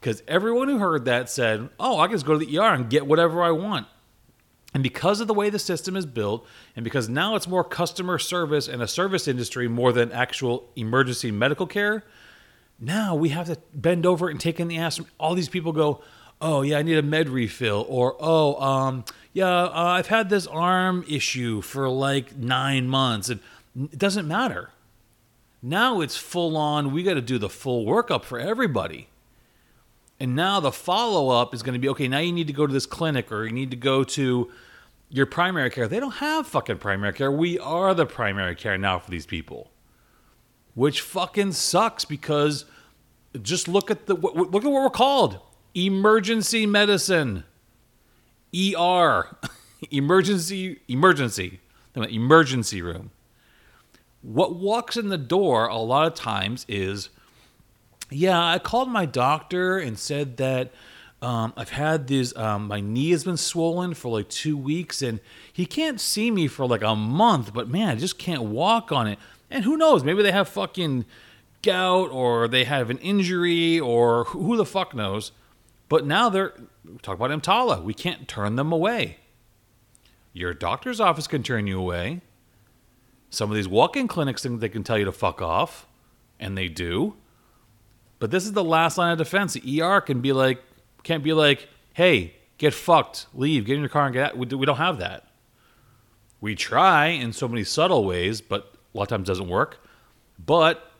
Cuz 0.00 0.22
everyone 0.28 0.68
who 0.68 0.78
heard 0.78 1.04
that 1.04 1.28
said, 1.28 1.68
"Oh, 1.78 1.98
I 1.98 2.06
can 2.06 2.14
just 2.14 2.26
go 2.26 2.38
to 2.38 2.44
the 2.44 2.58
ER 2.58 2.74
and 2.74 2.88
get 2.90 3.06
whatever 3.06 3.42
I 3.42 3.50
want." 3.50 3.86
And 4.74 4.82
because 4.82 5.20
of 5.20 5.26
the 5.26 5.34
way 5.34 5.50
the 5.50 5.58
system 5.58 5.96
is 5.96 6.06
built, 6.06 6.46
and 6.76 6.84
because 6.84 7.08
now 7.08 7.34
it's 7.34 7.48
more 7.48 7.64
customer 7.64 8.18
service 8.18 8.68
and 8.68 8.82
a 8.82 8.88
service 8.88 9.26
industry 9.26 9.66
more 9.66 9.92
than 9.92 10.12
actual 10.12 10.68
emergency 10.76 11.30
medical 11.30 11.66
care, 11.66 12.04
now 12.78 13.14
we 13.14 13.30
have 13.30 13.46
to 13.46 13.58
bend 13.74 14.04
over 14.06 14.28
and 14.28 14.38
take 14.38 14.60
in 14.60 14.68
the 14.68 14.78
ass. 14.78 15.00
All 15.18 15.34
these 15.34 15.48
people 15.48 15.72
go, 15.72 16.02
oh 16.40 16.62
yeah, 16.62 16.78
I 16.78 16.82
need 16.82 16.98
a 16.98 17.02
med 17.02 17.28
refill, 17.28 17.86
or 17.88 18.16
oh 18.20 18.60
um 18.62 19.04
yeah, 19.32 19.48
uh, 19.48 19.70
I've 19.74 20.08
had 20.08 20.30
this 20.30 20.46
arm 20.46 21.04
issue 21.08 21.60
for 21.60 21.88
like 21.88 22.36
nine 22.36 22.88
months, 22.88 23.28
and 23.28 23.40
it 23.76 23.98
doesn't 23.98 24.26
matter. 24.26 24.70
Now 25.62 26.00
it's 26.00 26.16
full 26.16 26.56
on. 26.56 26.92
We 26.92 27.02
got 27.02 27.14
to 27.14 27.20
do 27.20 27.38
the 27.38 27.48
full 27.48 27.84
workup 27.84 28.24
for 28.24 28.38
everybody. 28.38 29.08
And 30.20 30.34
now 30.34 30.60
the 30.60 30.72
follow 30.72 31.28
up 31.28 31.54
is 31.54 31.62
going 31.62 31.75
to 31.75 31.78
be 31.78 31.88
okay, 31.90 32.08
now 32.08 32.18
you 32.18 32.32
need 32.32 32.48
to 32.48 32.52
go 32.52 32.66
to 32.66 32.72
this 32.72 32.87
clinic 32.87 33.30
or 33.30 33.44
you 33.44 33.52
need 33.52 33.70
to 33.70 33.76
go 33.76 34.02
to 34.04 34.50
your 35.10 35.26
primary 35.26 35.70
care. 35.70 35.88
They 35.88 36.00
don't 36.00 36.14
have 36.16 36.46
fucking 36.46 36.78
primary 36.78 37.12
care. 37.12 37.30
We 37.30 37.58
are 37.58 37.94
the 37.94 38.06
primary 38.06 38.54
care 38.54 38.76
now 38.76 38.98
for 38.98 39.10
these 39.10 39.26
people. 39.26 39.70
Which 40.75 41.00
fucking 41.00 41.52
sucks 41.52 42.04
because 42.04 42.64
just 43.42 43.68
look 43.68 43.90
at 43.90 44.06
the 44.06 44.14
look 44.14 44.37
at 44.64 44.70
what 44.70 44.82
we're 44.82 44.90
called. 44.90 45.38
Emergency 45.75 46.66
medicine. 46.66 47.44
ER. 48.54 49.37
emergency 49.90 50.80
emergency. 50.88 51.60
Emergency 51.94 52.82
room. 52.82 53.10
What 54.22 54.56
walks 54.56 54.96
in 54.96 55.08
the 55.08 55.18
door 55.18 55.66
a 55.66 55.78
lot 55.78 56.06
of 56.06 56.14
times 56.14 56.66
is 56.68 57.08
yeah, 58.10 58.42
I 58.42 58.58
called 58.58 58.88
my 58.90 59.06
doctor 59.06 59.78
and 59.78 59.98
said 59.98 60.36
that 60.38 60.72
um, 61.20 61.52
I've 61.56 61.70
had 61.70 62.06
this, 62.06 62.36
um, 62.36 62.68
my 62.68 62.80
knee 62.80 63.10
has 63.10 63.24
been 63.24 63.36
swollen 63.36 63.94
for 63.94 64.08
like 64.08 64.28
two 64.28 64.56
weeks 64.56 65.02
and 65.02 65.20
he 65.52 65.66
can't 65.66 66.00
see 66.00 66.30
me 66.30 66.46
for 66.46 66.66
like 66.66 66.82
a 66.82 66.94
month, 66.94 67.52
but 67.52 67.68
man, 67.68 67.88
I 67.88 67.94
just 67.96 68.18
can't 68.18 68.42
walk 68.42 68.92
on 68.92 69.08
it. 69.08 69.18
And 69.50 69.64
who 69.64 69.76
knows? 69.76 70.04
Maybe 70.04 70.22
they 70.22 70.32
have 70.32 70.48
fucking 70.48 71.04
gout 71.62 72.10
or 72.10 72.46
they 72.46 72.64
have 72.64 72.90
an 72.90 72.98
injury 72.98 73.80
or 73.80 74.24
who 74.24 74.56
the 74.56 74.64
fuck 74.64 74.94
knows. 74.94 75.32
But 75.88 76.06
now 76.06 76.28
they're, 76.28 76.54
talk 77.02 77.16
about 77.16 77.30
EMTALA, 77.30 77.82
We 77.82 77.94
can't 77.94 78.28
turn 78.28 78.56
them 78.56 78.72
away. 78.72 79.18
Your 80.32 80.54
doctor's 80.54 81.00
office 81.00 81.26
can 81.26 81.42
turn 81.42 81.66
you 81.66 81.80
away. 81.80 82.20
Some 83.30 83.50
of 83.50 83.56
these 83.56 83.68
walk 83.68 83.96
in 83.96 84.06
clinics 84.06 84.42
think 84.42 84.60
they 84.60 84.68
can 84.68 84.84
tell 84.84 84.98
you 84.98 85.04
to 85.04 85.12
fuck 85.12 85.42
off, 85.42 85.86
and 86.38 86.56
they 86.56 86.68
do. 86.68 87.14
But 88.18 88.30
this 88.30 88.44
is 88.44 88.52
the 88.52 88.64
last 88.64 88.98
line 88.98 89.12
of 89.12 89.18
defense. 89.18 89.54
The 89.54 89.82
ER 89.82 90.00
can 90.00 90.20
be 90.20 90.32
like, 90.32 90.62
can't 91.02 91.22
be 91.22 91.32
like, 91.32 91.68
hey, 91.94 92.34
get 92.58 92.75
fucked, 92.75 93.26
leave, 93.34 93.64
get 93.64 93.75
in 93.75 93.80
your 93.80 93.88
car 93.88 94.06
and 94.06 94.14
get 94.14 94.30
out. 94.30 94.37
We, 94.37 94.46
don't 94.46 94.76
have 94.76 94.98
that. 94.98 95.28
We 96.40 96.54
try 96.54 97.06
in 97.06 97.32
so 97.32 97.48
many 97.48 97.64
subtle 97.64 98.04
ways, 98.04 98.40
but 98.40 98.72
a 98.94 98.98
lot 98.98 99.04
of 99.04 99.08
times 99.08 99.28
doesn't 99.28 99.48
work. 99.48 99.78
But 100.44 100.90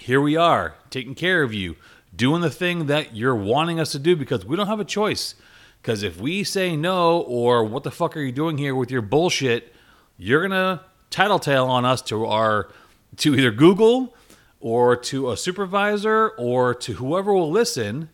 here 0.00 0.20
we 0.20 0.36
are, 0.36 0.74
taking 0.90 1.14
care 1.14 1.42
of 1.42 1.54
you, 1.54 1.76
doing 2.14 2.40
the 2.40 2.50
thing 2.50 2.86
that 2.86 3.14
you're 3.14 3.34
wanting 3.34 3.80
us 3.80 3.92
to 3.92 3.98
do 3.98 4.16
because 4.16 4.44
we 4.44 4.56
don't 4.56 4.66
have 4.66 4.80
a 4.80 4.84
choice. 4.84 5.34
Because 5.80 6.02
if 6.02 6.20
we 6.20 6.44
say 6.44 6.76
no, 6.76 7.20
or 7.20 7.64
what 7.64 7.82
the 7.82 7.90
fuck 7.90 8.16
are 8.16 8.20
you 8.20 8.32
doing 8.32 8.58
here 8.58 8.74
with 8.74 8.90
your 8.90 9.02
bullshit, 9.02 9.74
you're 10.16 10.42
gonna 10.42 10.82
tattletale 11.10 11.66
on 11.66 11.84
us 11.84 12.00
to 12.02 12.24
our 12.26 12.68
to 13.16 13.34
either 13.34 13.50
Google 13.50 14.14
or 14.62 14.96
to 14.96 15.30
a 15.30 15.36
supervisor 15.36 16.30
or 16.38 16.72
to 16.72 16.94
whoever 16.94 17.34
will 17.34 17.50
listen 17.50 18.08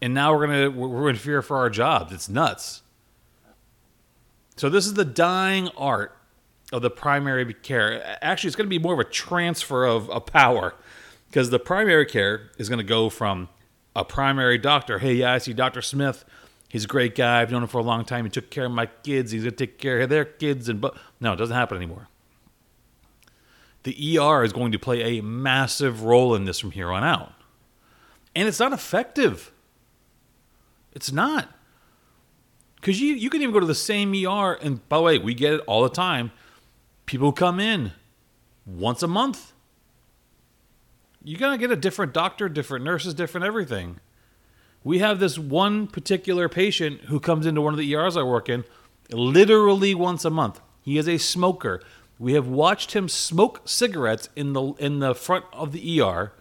and 0.00 0.14
now 0.14 0.34
we're 0.34 0.46
gonna 0.46 0.70
we're 0.70 1.10
in 1.10 1.16
fear 1.16 1.42
for 1.42 1.56
our 1.56 1.70
jobs. 1.70 2.12
It's 2.12 2.28
nuts. 2.28 2.82
So 4.56 4.68
this 4.68 4.86
is 4.86 4.94
the 4.94 5.04
dying 5.04 5.68
art 5.76 6.16
of 6.72 6.82
the 6.82 6.90
primary 6.90 7.52
care. 7.54 8.18
Actually 8.22 8.48
it's 8.48 8.56
to 8.66 8.70
be 8.70 8.78
more 8.78 8.94
of 8.94 8.98
a 9.00 9.04
transfer 9.04 9.84
of, 9.84 10.10
of 10.10 10.26
power 10.26 10.74
because 11.28 11.50
the 11.50 11.58
primary 11.58 12.06
care 12.06 12.50
is 12.58 12.68
to 12.78 12.84
go 12.84 13.08
from 13.10 13.48
a 13.94 14.04
primary 14.04 14.58
doctor. 14.58 14.98
Hey 14.98 15.14
yeah 15.14 15.32
i 15.32 15.38
see 15.38 15.52
dr 15.52 15.82
smith. 15.82 16.24
He's 16.68 16.84
a 16.84 16.88
great 16.88 17.14
guy. 17.14 17.40
I've 17.40 17.50
known 17.50 17.62
him 17.62 17.68
for 17.68 17.78
a 17.78 17.82
long 17.82 18.04
time. 18.04 18.24
He 18.24 18.30
took 18.30 18.50
care 18.50 18.66
of 18.66 18.72
my 18.72 18.86
kids. 18.86 19.32
He's 19.32 19.44
to 19.44 19.50
take 19.50 19.78
care 19.78 20.00
of 20.00 20.08
their 20.08 20.24
kids 20.24 20.68
and 20.68 20.80
but 20.80 20.96
no 21.20 21.32
it 21.32 21.36
doesn't 21.36 21.56
happen 21.56 21.76
anymore 21.76 22.08
the 23.88 24.18
ER 24.18 24.44
is 24.44 24.52
going 24.52 24.72
to 24.72 24.78
play 24.78 25.18
a 25.18 25.22
massive 25.22 26.02
role 26.02 26.34
in 26.34 26.44
this 26.44 26.58
from 26.58 26.72
here 26.72 26.92
on 26.92 27.02
out. 27.02 27.32
And 28.34 28.46
it's 28.46 28.60
not 28.60 28.74
effective. 28.74 29.50
It's 30.92 31.10
not. 31.10 31.48
Because 32.76 33.00
you, 33.00 33.14
you 33.14 33.30
can 33.30 33.40
even 33.40 33.54
go 33.54 33.60
to 33.60 33.66
the 33.66 33.74
same 33.74 34.12
ER, 34.12 34.52
and 34.60 34.86
by 34.90 34.98
the 34.98 35.02
way, 35.02 35.18
we 35.18 35.32
get 35.32 35.54
it 35.54 35.60
all 35.66 35.82
the 35.82 35.88
time. 35.88 36.32
People 37.06 37.32
come 37.32 37.58
in 37.58 37.92
once 38.66 39.02
a 39.02 39.08
month. 39.08 39.52
You're 41.24 41.40
going 41.40 41.58
to 41.58 41.58
get 41.58 41.72
a 41.72 41.80
different 41.80 42.12
doctor, 42.12 42.48
different 42.50 42.84
nurses, 42.84 43.14
different 43.14 43.46
everything. 43.46 44.00
We 44.84 44.98
have 44.98 45.18
this 45.18 45.38
one 45.38 45.86
particular 45.86 46.48
patient 46.50 47.02
who 47.02 47.20
comes 47.20 47.46
into 47.46 47.62
one 47.62 47.72
of 47.72 47.78
the 47.78 47.94
ERs 47.94 48.18
I 48.18 48.22
work 48.22 48.50
in 48.50 48.64
literally 49.10 49.94
once 49.94 50.26
a 50.26 50.30
month. 50.30 50.60
He 50.82 50.98
is 50.98 51.08
a 51.08 51.16
smoker. 51.16 51.82
We 52.18 52.32
have 52.32 52.48
watched 52.48 52.92
him 52.92 53.08
smoke 53.08 53.62
cigarettes 53.64 54.28
in 54.34 54.52
the 54.52 54.72
in 54.78 54.98
the 54.98 55.14
front 55.14 55.44
of 55.52 55.72
the 55.72 56.00
ER. 56.00 56.32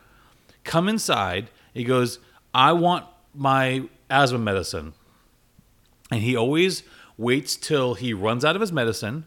Come 0.63 0.89
inside. 0.89 1.49
He 1.73 1.83
goes, 1.83 2.19
"I 2.53 2.71
want 2.71 3.05
my 3.33 3.83
asthma 4.09 4.39
medicine," 4.39 4.93
and 6.11 6.21
he 6.21 6.35
always 6.35 6.83
waits 7.17 7.55
till 7.55 7.93
he 7.93 8.13
runs 8.13 8.43
out 8.43 8.55
of 8.55 8.61
his 8.61 8.71
medicine, 8.71 9.25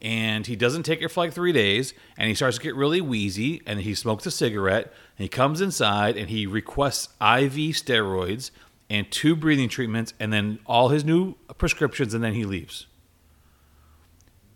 and 0.00 0.46
he 0.46 0.56
doesn't 0.56 0.84
take 0.84 1.02
it 1.02 1.08
for 1.08 1.20
like 1.20 1.32
three 1.32 1.52
days, 1.52 1.92
and 2.16 2.28
he 2.28 2.34
starts 2.34 2.56
to 2.56 2.62
get 2.62 2.74
really 2.74 3.00
wheezy, 3.00 3.62
and 3.66 3.80
he 3.80 3.94
smokes 3.94 4.24
a 4.26 4.30
cigarette, 4.30 4.92
and 5.18 5.24
he 5.24 5.28
comes 5.28 5.60
inside 5.60 6.16
and 6.16 6.30
he 6.30 6.46
requests 6.46 7.08
IV 7.20 7.74
steroids 7.74 8.50
and 8.88 9.10
two 9.10 9.36
breathing 9.36 9.68
treatments, 9.68 10.14
and 10.18 10.32
then 10.32 10.58
all 10.66 10.88
his 10.88 11.04
new 11.04 11.34
prescriptions, 11.58 12.14
and 12.14 12.24
then 12.24 12.34
he 12.34 12.44
leaves 12.44 12.86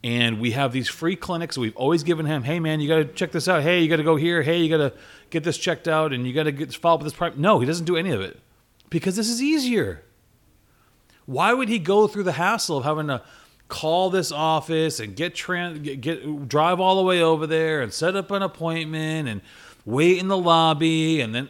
and 0.05 0.39
we 0.39 0.51
have 0.51 0.71
these 0.71 0.87
free 0.87 1.17
clinics. 1.17 1.57
We've 1.57 1.75
always 1.77 2.03
given 2.03 2.27
him, 2.27 2.43
hey 2.43 2.61
man, 2.61 2.79
you 2.81 2.89
got 2.89 2.97
to 2.97 3.07
check 3.07 3.33
this 3.33 3.49
out. 3.49 3.63
Hey, 3.63 3.81
you 3.81 3.89
got 3.89 3.97
to 3.97 4.03
go 4.03 4.17
here. 4.17 4.43
Hey, 4.43 4.59
you 4.59 4.69
got 4.69 4.91
to 4.91 4.93
get 5.31 5.45
this 5.45 5.57
checked 5.57 5.89
out, 5.89 6.13
and 6.13 6.27
you 6.27 6.35
got 6.35 6.43
to 6.43 6.53
get 6.53 6.75
follow 6.75 6.97
up 6.97 7.01
with 7.01 7.11
this. 7.11 7.17
Prime. 7.17 7.33
No, 7.39 7.59
he 7.59 7.67
doesn't 7.67 7.87
do 7.87 7.97
any 7.97 8.11
of 8.11 8.21
it 8.21 8.39
because 8.91 9.17
this 9.17 9.31
is 9.31 9.43
easier. 9.43 10.03
Why 11.25 11.55
would 11.55 11.71
he 11.71 11.79
go 11.79 12.07
through 12.07 12.25
the 12.25 12.33
hassle 12.33 12.77
of 12.77 12.85
having 12.85 13.07
to 13.07 13.23
call 13.69 14.11
this 14.11 14.31
office 14.31 15.01
and 15.01 15.17
get, 15.17 15.35
trans, 15.35 15.79
get, 15.79 16.03
get 16.03 16.49
drive 16.49 16.81
all 16.81 16.97
the 16.97 17.03
way 17.03 17.23
over 17.23 17.47
there 17.47 17.81
and 17.81 17.91
set 17.91 18.15
up 18.15 18.31
an 18.31 18.43
appointment 18.43 19.27
and 19.27 19.41
wait 19.87 20.19
in 20.19 20.29
the 20.29 20.37
lobby 20.37 21.23
and 21.23 21.35
then 21.35 21.49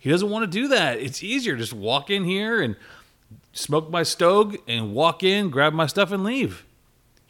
he 0.00 0.10
doesn't 0.10 0.30
want 0.30 0.42
to 0.42 0.50
do 0.50 0.66
that. 0.66 0.98
It's 0.98 1.22
easier 1.22 1.54
just 1.54 1.72
walk 1.72 2.10
in 2.10 2.24
here 2.24 2.60
and 2.60 2.74
smoke 3.52 3.88
my 3.88 4.02
stove 4.02 4.56
and 4.66 4.92
walk 4.94 5.22
in, 5.22 5.48
grab 5.48 5.72
my 5.72 5.86
stuff 5.86 6.10
and 6.10 6.24
leave. 6.24 6.64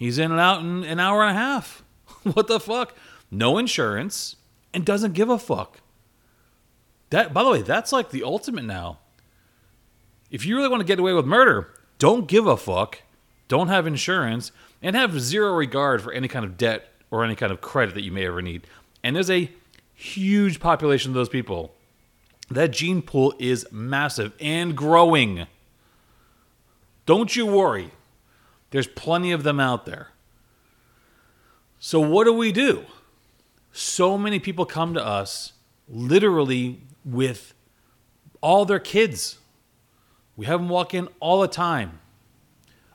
He's 0.02 0.18
in 0.18 0.32
and 0.32 0.40
out 0.40 0.62
in 0.62 0.82
an 0.82 0.98
hour 0.98 1.22
and 1.22 1.30
a 1.30 1.40
half. 1.40 1.84
what 2.24 2.48
the 2.48 2.58
fuck? 2.58 2.96
No 3.30 3.56
insurance 3.56 4.34
and 4.74 4.84
doesn't 4.84 5.12
give 5.12 5.28
a 5.28 5.38
fuck. 5.38 5.78
That 7.10 7.32
by 7.32 7.44
the 7.44 7.50
way, 7.50 7.62
that's 7.62 7.92
like 7.92 8.10
the 8.10 8.24
ultimate 8.24 8.64
now. 8.64 8.98
If 10.28 10.44
you 10.44 10.56
really 10.56 10.68
want 10.68 10.80
to 10.80 10.86
get 10.86 10.98
away 10.98 11.12
with 11.12 11.24
murder, 11.24 11.72
don't 12.00 12.26
give 12.26 12.48
a 12.48 12.56
fuck, 12.56 13.02
don't 13.46 13.68
have 13.68 13.86
insurance, 13.86 14.50
and 14.82 14.96
have 14.96 15.20
zero 15.20 15.54
regard 15.54 16.02
for 16.02 16.12
any 16.12 16.26
kind 16.26 16.44
of 16.44 16.58
debt 16.58 16.88
or 17.12 17.24
any 17.24 17.36
kind 17.36 17.52
of 17.52 17.60
credit 17.60 17.94
that 17.94 18.02
you 18.02 18.10
may 18.10 18.26
ever 18.26 18.42
need. 18.42 18.66
And 19.04 19.14
there's 19.14 19.30
a 19.30 19.52
huge 19.94 20.58
population 20.58 21.12
of 21.12 21.14
those 21.14 21.28
people. 21.28 21.76
That 22.50 22.72
gene 22.72 23.02
pool 23.02 23.34
is 23.38 23.68
massive 23.70 24.32
and 24.40 24.76
growing. 24.76 25.46
Don't 27.06 27.36
you 27.36 27.46
worry. 27.46 27.92
There's 28.72 28.88
plenty 28.88 29.32
of 29.32 29.44
them 29.44 29.60
out 29.60 29.86
there. 29.86 30.08
So, 31.78 32.00
what 32.00 32.24
do 32.24 32.32
we 32.32 32.52
do? 32.52 32.84
So 33.70 34.18
many 34.18 34.38
people 34.38 34.66
come 34.66 34.94
to 34.94 35.04
us 35.04 35.52
literally 35.88 36.80
with 37.04 37.54
all 38.40 38.64
their 38.64 38.78
kids. 38.78 39.38
We 40.36 40.46
have 40.46 40.60
them 40.60 40.68
walk 40.68 40.94
in 40.94 41.08
all 41.20 41.40
the 41.40 41.48
time. 41.48 42.00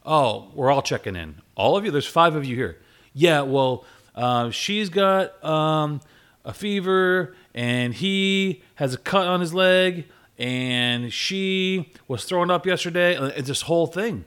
Oh, 0.05 0.49
we're 0.53 0.71
all 0.71 0.81
checking 0.81 1.15
in. 1.15 1.41
All 1.55 1.77
of 1.77 1.85
you? 1.85 1.91
There's 1.91 2.07
five 2.07 2.35
of 2.35 2.43
you 2.43 2.55
here. 2.55 2.77
Yeah, 3.13 3.41
well, 3.41 3.85
uh, 4.15 4.49
she's 4.51 4.89
got 4.89 5.43
um, 5.43 6.01
a 6.43 6.53
fever 6.53 7.35
and 7.53 7.93
he 7.93 8.63
has 8.75 8.93
a 8.93 8.97
cut 8.97 9.27
on 9.27 9.41
his 9.41 9.53
leg 9.53 10.07
and 10.39 11.11
she 11.11 11.91
was 12.07 12.23
thrown 12.23 12.49
up 12.49 12.65
yesterday. 12.65 13.15
It's 13.35 13.47
this 13.47 13.63
whole 13.63 13.87
thing. 13.87 14.25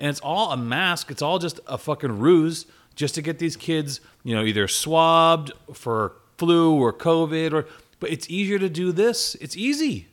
And 0.00 0.08
it's 0.08 0.20
all 0.20 0.50
a 0.50 0.56
mask. 0.56 1.10
It's 1.10 1.22
all 1.22 1.38
just 1.38 1.60
a 1.68 1.78
fucking 1.78 2.18
ruse 2.18 2.66
just 2.96 3.14
to 3.14 3.22
get 3.22 3.38
these 3.38 3.54
kids, 3.54 4.00
you 4.24 4.34
know, 4.34 4.42
either 4.42 4.66
swabbed 4.66 5.52
for 5.72 6.14
flu 6.38 6.74
or 6.74 6.92
COVID 6.92 7.52
or 7.52 7.66
but 8.00 8.10
it's 8.10 8.28
easier 8.30 8.58
to 8.58 8.68
do 8.68 8.90
this. 8.92 9.36
It's 9.36 9.56
easy. 9.56 10.08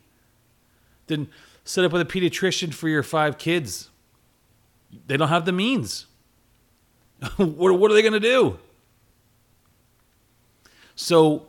Than 1.06 1.28
set 1.64 1.84
up 1.84 1.92
with 1.92 2.02
a 2.02 2.04
pediatrician 2.04 2.72
for 2.72 2.88
your 2.88 3.02
five 3.02 3.38
kids. 3.38 3.88
They 5.06 5.16
don't 5.16 5.28
have 5.28 5.46
the 5.46 5.52
means. 5.52 6.06
what, 7.36 7.78
what 7.78 7.90
are 7.90 7.94
they 7.94 8.02
going 8.02 8.12
to 8.12 8.20
do? 8.20 8.58
So, 10.94 11.46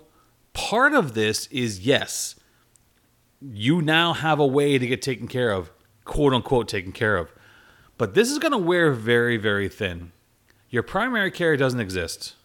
part 0.54 0.94
of 0.94 1.14
this 1.14 1.48
is 1.48 1.82
yes, 1.82 2.36
you 3.42 3.82
now 3.82 4.14
have 4.14 4.40
a 4.40 4.48
way 4.48 4.78
to 4.78 4.88
get 4.88 5.02
taken 5.02 5.28
care 5.28 5.52
of, 5.52 5.72
quote 6.06 6.34
unquote, 6.34 6.68
taken 6.68 6.92
care 6.92 7.18
of. 7.18 7.32
But 8.00 8.14
this 8.14 8.32
is 8.32 8.40
going 8.40 8.54
to 8.54 8.58
wear 8.58 8.94
very, 8.94 9.36
very 9.36 9.68
thin. 9.68 10.14
Your 10.70 10.84
primary 10.84 11.30
care 11.30 11.58
doesn't 11.58 11.82
exist, 11.82 12.36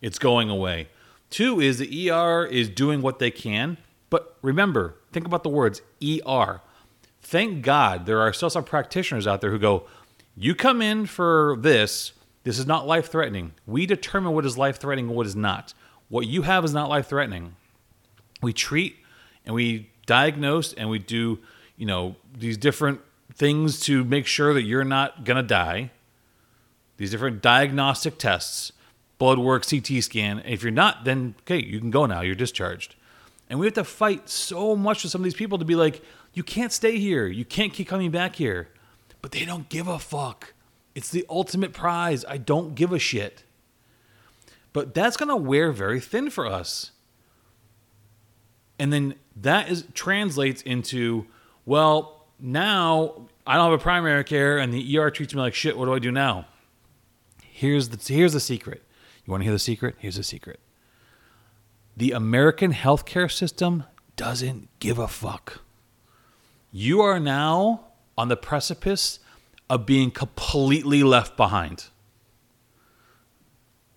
it's 0.00 0.18
going 0.18 0.48
away. 0.48 0.88
Two 1.30 1.58
is 1.60 1.78
the 1.78 2.10
ER 2.10 2.44
is 2.44 2.68
doing 2.68 3.00
what 3.00 3.18
they 3.18 3.30
can. 3.30 3.78
But 4.10 4.36
remember, 4.42 4.96
think 5.12 5.26
about 5.26 5.42
the 5.42 5.48
words 5.48 5.80
ER. 6.02 6.60
Thank 7.22 7.62
God 7.62 8.06
there 8.06 8.20
are 8.20 8.32
still 8.32 8.50
some 8.50 8.64
practitioners 8.64 9.26
out 9.26 9.40
there 9.40 9.50
who 9.50 9.58
go, 9.58 9.84
You 10.36 10.54
come 10.54 10.82
in 10.82 11.06
for 11.06 11.56
this. 11.58 12.12
This 12.42 12.58
is 12.58 12.66
not 12.66 12.86
life 12.86 13.10
threatening. 13.10 13.52
We 13.66 13.86
determine 13.86 14.32
what 14.32 14.44
is 14.44 14.58
life 14.58 14.78
threatening 14.78 15.06
and 15.06 15.16
what 15.16 15.26
is 15.26 15.36
not. 15.36 15.72
What 16.08 16.26
you 16.26 16.42
have 16.42 16.64
is 16.64 16.74
not 16.74 16.90
life 16.90 17.08
threatening. 17.08 17.56
We 18.42 18.52
treat 18.52 18.96
and 19.46 19.54
we 19.54 19.90
diagnose 20.04 20.74
and 20.74 20.90
we 20.90 20.98
do, 20.98 21.38
you 21.76 21.86
know, 21.86 22.16
these 22.36 22.58
different 22.58 23.00
things 23.40 23.80
to 23.80 24.04
make 24.04 24.26
sure 24.26 24.52
that 24.52 24.64
you're 24.64 24.84
not 24.84 25.24
going 25.24 25.38
to 25.38 25.42
die. 25.42 25.90
These 26.98 27.10
different 27.10 27.40
diagnostic 27.40 28.18
tests, 28.18 28.70
blood 29.16 29.38
work, 29.38 29.66
CT 29.66 30.02
scan. 30.02 30.42
If 30.44 30.62
you're 30.62 30.70
not, 30.70 31.04
then 31.04 31.34
okay, 31.40 31.56
you 31.56 31.80
can 31.80 31.90
go 31.90 32.04
now. 32.04 32.20
You're 32.20 32.34
discharged. 32.34 32.96
And 33.48 33.58
we 33.58 33.66
have 33.66 33.74
to 33.74 33.84
fight 33.84 34.28
so 34.28 34.76
much 34.76 35.02
with 35.02 35.10
some 35.10 35.22
of 35.22 35.24
these 35.24 35.34
people 35.34 35.56
to 35.56 35.64
be 35.64 35.74
like, 35.74 36.02
you 36.34 36.42
can't 36.42 36.70
stay 36.70 36.98
here. 36.98 37.26
You 37.26 37.46
can't 37.46 37.72
keep 37.72 37.88
coming 37.88 38.10
back 38.10 38.36
here. 38.36 38.68
But 39.22 39.32
they 39.32 39.46
don't 39.46 39.70
give 39.70 39.88
a 39.88 39.98
fuck. 39.98 40.52
It's 40.94 41.08
the 41.08 41.24
ultimate 41.30 41.72
prize. 41.72 42.26
I 42.28 42.36
don't 42.36 42.74
give 42.74 42.92
a 42.92 42.98
shit. 42.98 43.42
But 44.74 44.92
that's 44.92 45.16
going 45.16 45.30
to 45.30 45.36
wear 45.36 45.72
very 45.72 45.98
thin 45.98 46.28
for 46.28 46.46
us. 46.46 46.90
And 48.78 48.92
then 48.92 49.14
that 49.34 49.70
is 49.70 49.86
translates 49.94 50.60
into, 50.60 51.26
well, 51.64 52.20
now 52.38 53.28
I 53.46 53.56
don't 53.56 53.70
have 53.70 53.80
a 53.80 53.82
primary 53.82 54.24
care 54.24 54.58
and 54.58 54.72
the 54.72 54.98
ER 54.98 55.10
treats 55.10 55.34
me 55.34 55.40
like 55.40 55.54
shit. 55.54 55.76
What 55.76 55.86
do 55.86 55.94
I 55.94 55.98
do 55.98 56.12
now? 56.12 56.46
Here's 57.42 57.88
the 57.90 58.14
here's 58.14 58.32
the 58.32 58.40
secret. 58.40 58.82
You 59.24 59.30
want 59.30 59.42
to 59.42 59.44
hear 59.44 59.52
the 59.52 59.58
secret? 59.58 59.96
Here's 59.98 60.16
the 60.16 60.22
secret. 60.22 60.60
The 61.96 62.12
American 62.12 62.72
healthcare 62.72 63.30
system 63.30 63.84
doesn't 64.16 64.68
give 64.78 64.98
a 64.98 65.08
fuck. 65.08 65.62
You 66.72 67.00
are 67.00 67.20
now 67.20 67.86
on 68.16 68.28
the 68.28 68.36
precipice 68.36 69.18
of 69.68 69.86
being 69.86 70.10
completely 70.10 71.02
left 71.02 71.36
behind. 71.36 71.86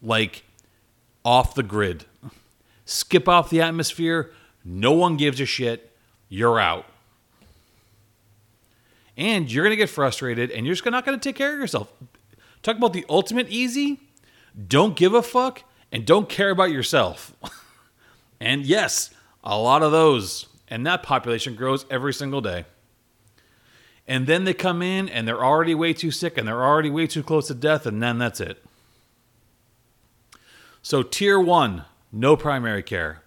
Like 0.01 0.43
off 1.23 1.55
the 1.55 1.63
grid. 1.63 2.05
Skip 2.85 3.27
off 3.29 3.49
the 3.49 3.61
atmosphere. 3.61 4.31
No 4.65 4.91
one 4.91 5.17
gives 5.17 5.39
a 5.39 5.45
shit. 5.45 5.91
You're 6.29 6.59
out. 6.59 6.85
And 9.15 9.51
you're 9.51 9.63
going 9.63 9.71
to 9.73 9.77
get 9.77 9.89
frustrated 9.89 10.51
and 10.51 10.65
you're 10.65 10.75
just 10.75 10.85
not 10.85 11.05
going 11.05 11.19
to 11.19 11.23
take 11.23 11.35
care 11.35 11.53
of 11.53 11.59
yourself. 11.59 11.91
Talk 12.61 12.77
about 12.77 12.93
the 12.93 13.05
ultimate 13.09 13.49
easy. 13.49 13.99
Don't 14.67 14.95
give 14.95 15.13
a 15.13 15.21
fuck 15.21 15.63
and 15.91 16.05
don't 16.05 16.29
care 16.29 16.49
about 16.49 16.71
yourself. 16.71 17.33
and 18.39 18.65
yes, 18.65 19.11
a 19.43 19.57
lot 19.57 19.83
of 19.83 19.91
those. 19.91 20.47
And 20.67 20.85
that 20.87 21.03
population 21.03 21.55
grows 21.55 21.85
every 21.89 22.13
single 22.13 22.41
day. 22.41 22.65
And 24.07 24.27
then 24.27 24.43
they 24.43 24.53
come 24.53 24.81
in 24.81 25.07
and 25.07 25.27
they're 25.27 25.43
already 25.43 25.75
way 25.75 25.93
too 25.93 26.11
sick 26.11 26.37
and 26.37 26.47
they're 26.47 26.63
already 26.63 26.89
way 26.89 27.07
too 27.07 27.23
close 27.23 27.47
to 27.47 27.53
death, 27.53 27.85
and 27.85 28.03
then 28.03 28.17
that's 28.17 28.41
it. 28.41 28.63
So, 30.81 31.03
tier 31.03 31.39
one, 31.39 31.85
no 32.11 32.35
primary 32.35 32.83
care. 32.83 33.21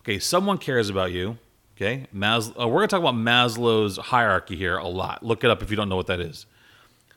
Okay, 0.00 0.18
someone 0.18 0.58
cares 0.58 0.90
about 0.90 1.12
you. 1.12 1.38
Okay, 1.82 2.06
Mas- 2.12 2.50
uh, 2.50 2.68
we're 2.68 2.78
going 2.78 2.88
to 2.88 2.94
talk 2.94 3.00
about 3.00 3.16
Maslow's 3.16 3.96
hierarchy 3.96 4.54
here 4.54 4.76
a 4.76 4.86
lot. 4.86 5.24
Look 5.24 5.42
it 5.42 5.50
up 5.50 5.64
if 5.64 5.70
you 5.70 5.76
don't 5.76 5.88
know 5.88 5.96
what 5.96 6.06
that 6.06 6.20
is. 6.20 6.46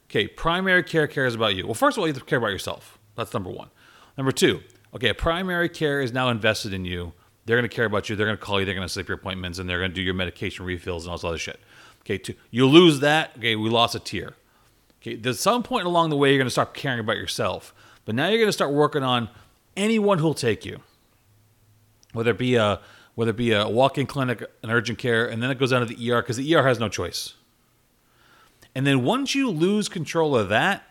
Okay, 0.09 0.27
primary 0.27 0.81
care 0.81 1.05
cares 1.05 1.35
about 1.35 1.53
you. 1.53 1.65
Well, 1.65 1.75
first 1.75 1.97
of 1.97 2.01
all, 2.01 2.07
you 2.07 2.13
have 2.13 2.23
to 2.23 2.27
care 2.27 2.39
about 2.39 2.49
yourself. 2.49 2.97
That's 3.15 3.31
number 3.31 3.51
one. 3.51 3.69
Number 4.17 4.31
two, 4.31 4.61
okay, 4.95 5.13
primary 5.13 5.69
care 5.69 6.01
is 6.01 6.11
now 6.11 6.29
invested 6.29 6.73
in 6.73 6.83
you. 6.83 7.13
They're 7.45 7.57
going 7.57 7.69
to 7.69 7.75
care 7.75 7.85
about 7.85 8.09
you. 8.09 8.15
They're 8.15 8.25
going 8.25 8.39
to 8.39 8.43
call 8.43 8.59
you. 8.59 8.65
They're 8.65 8.73
going 8.73 8.87
to 8.87 8.91
set 8.91 9.01
up 9.01 9.07
your 9.07 9.17
appointments, 9.17 9.59
and 9.59 9.69
they're 9.69 9.77
going 9.77 9.91
to 9.91 9.95
do 9.95 10.01
your 10.01 10.15
medication 10.15 10.65
refills 10.65 11.05
and 11.05 11.11
all 11.11 11.17
this 11.17 11.25
other 11.25 11.37
shit. 11.37 11.59
Okay, 12.01 12.17
two, 12.17 12.33
you 12.49 12.65
lose 12.65 13.01
that. 13.01 13.33
Okay, 13.37 13.55
we 13.55 13.69
lost 13.69 13.93
a 13.93 13.99
tier. 13.99 14.33
Okay, 14.99 15.15
there's 15.15 15.39
some 15.39 15.61
point 15.61 15.85
along 15.85 16.09
the 16.09 16.17
way 16.17 16.29
you're 16.29 16.39
going 16.39 16.47
to 16.47 16.51
start 16.51 16.73
caring 16.73 17.01
about 17.01 17.17
yourself, 17.17 17.71
but 18.03 18.15
now 18.15 18.29
you're 18.29 18.39
going 18.39 18.47
to 18.47 18.53
start 18.53 18.73
working 18.73 19.03
on 19.03 19.29
anyone 19.77 20.17
who'll 20.17 20.33
take 20.33 20.65
you, 20.65 20.79
whether 22.13 22.31
it 22.31 22.39
be 22.39 22.55
a 22.55 22.79
whether 23.15 23.31
it 23.31 23.37
be 23.37 23.51
a 23.51 23.67
walk-in 23.67 24.05
clinic, 24.05 24.43
an 24.61 24.69
urgent 24.69 24.99
care, 24.99 25.25
and 25.25 25.41
then 25.41 25.49
it 25.49 25.57
goes 25.57 25.71
down 25.71 25.85
to 25.85 25.85
the 25.85 26.11
ER 26.11 26.21
because 26.21 26.37
the 26.37 26.55
ER 26.55 26.67
has 26.67 26.79
no 26.79 26.89
choice. 26.89 27.33
And 28.75 28.85
then 28.85 29.03
once 29.03 29.33
you 29.33 29.49
lose 29.49 29.87
control 29.87 30.35
of 30.37 30.49
that, 30.49 30.83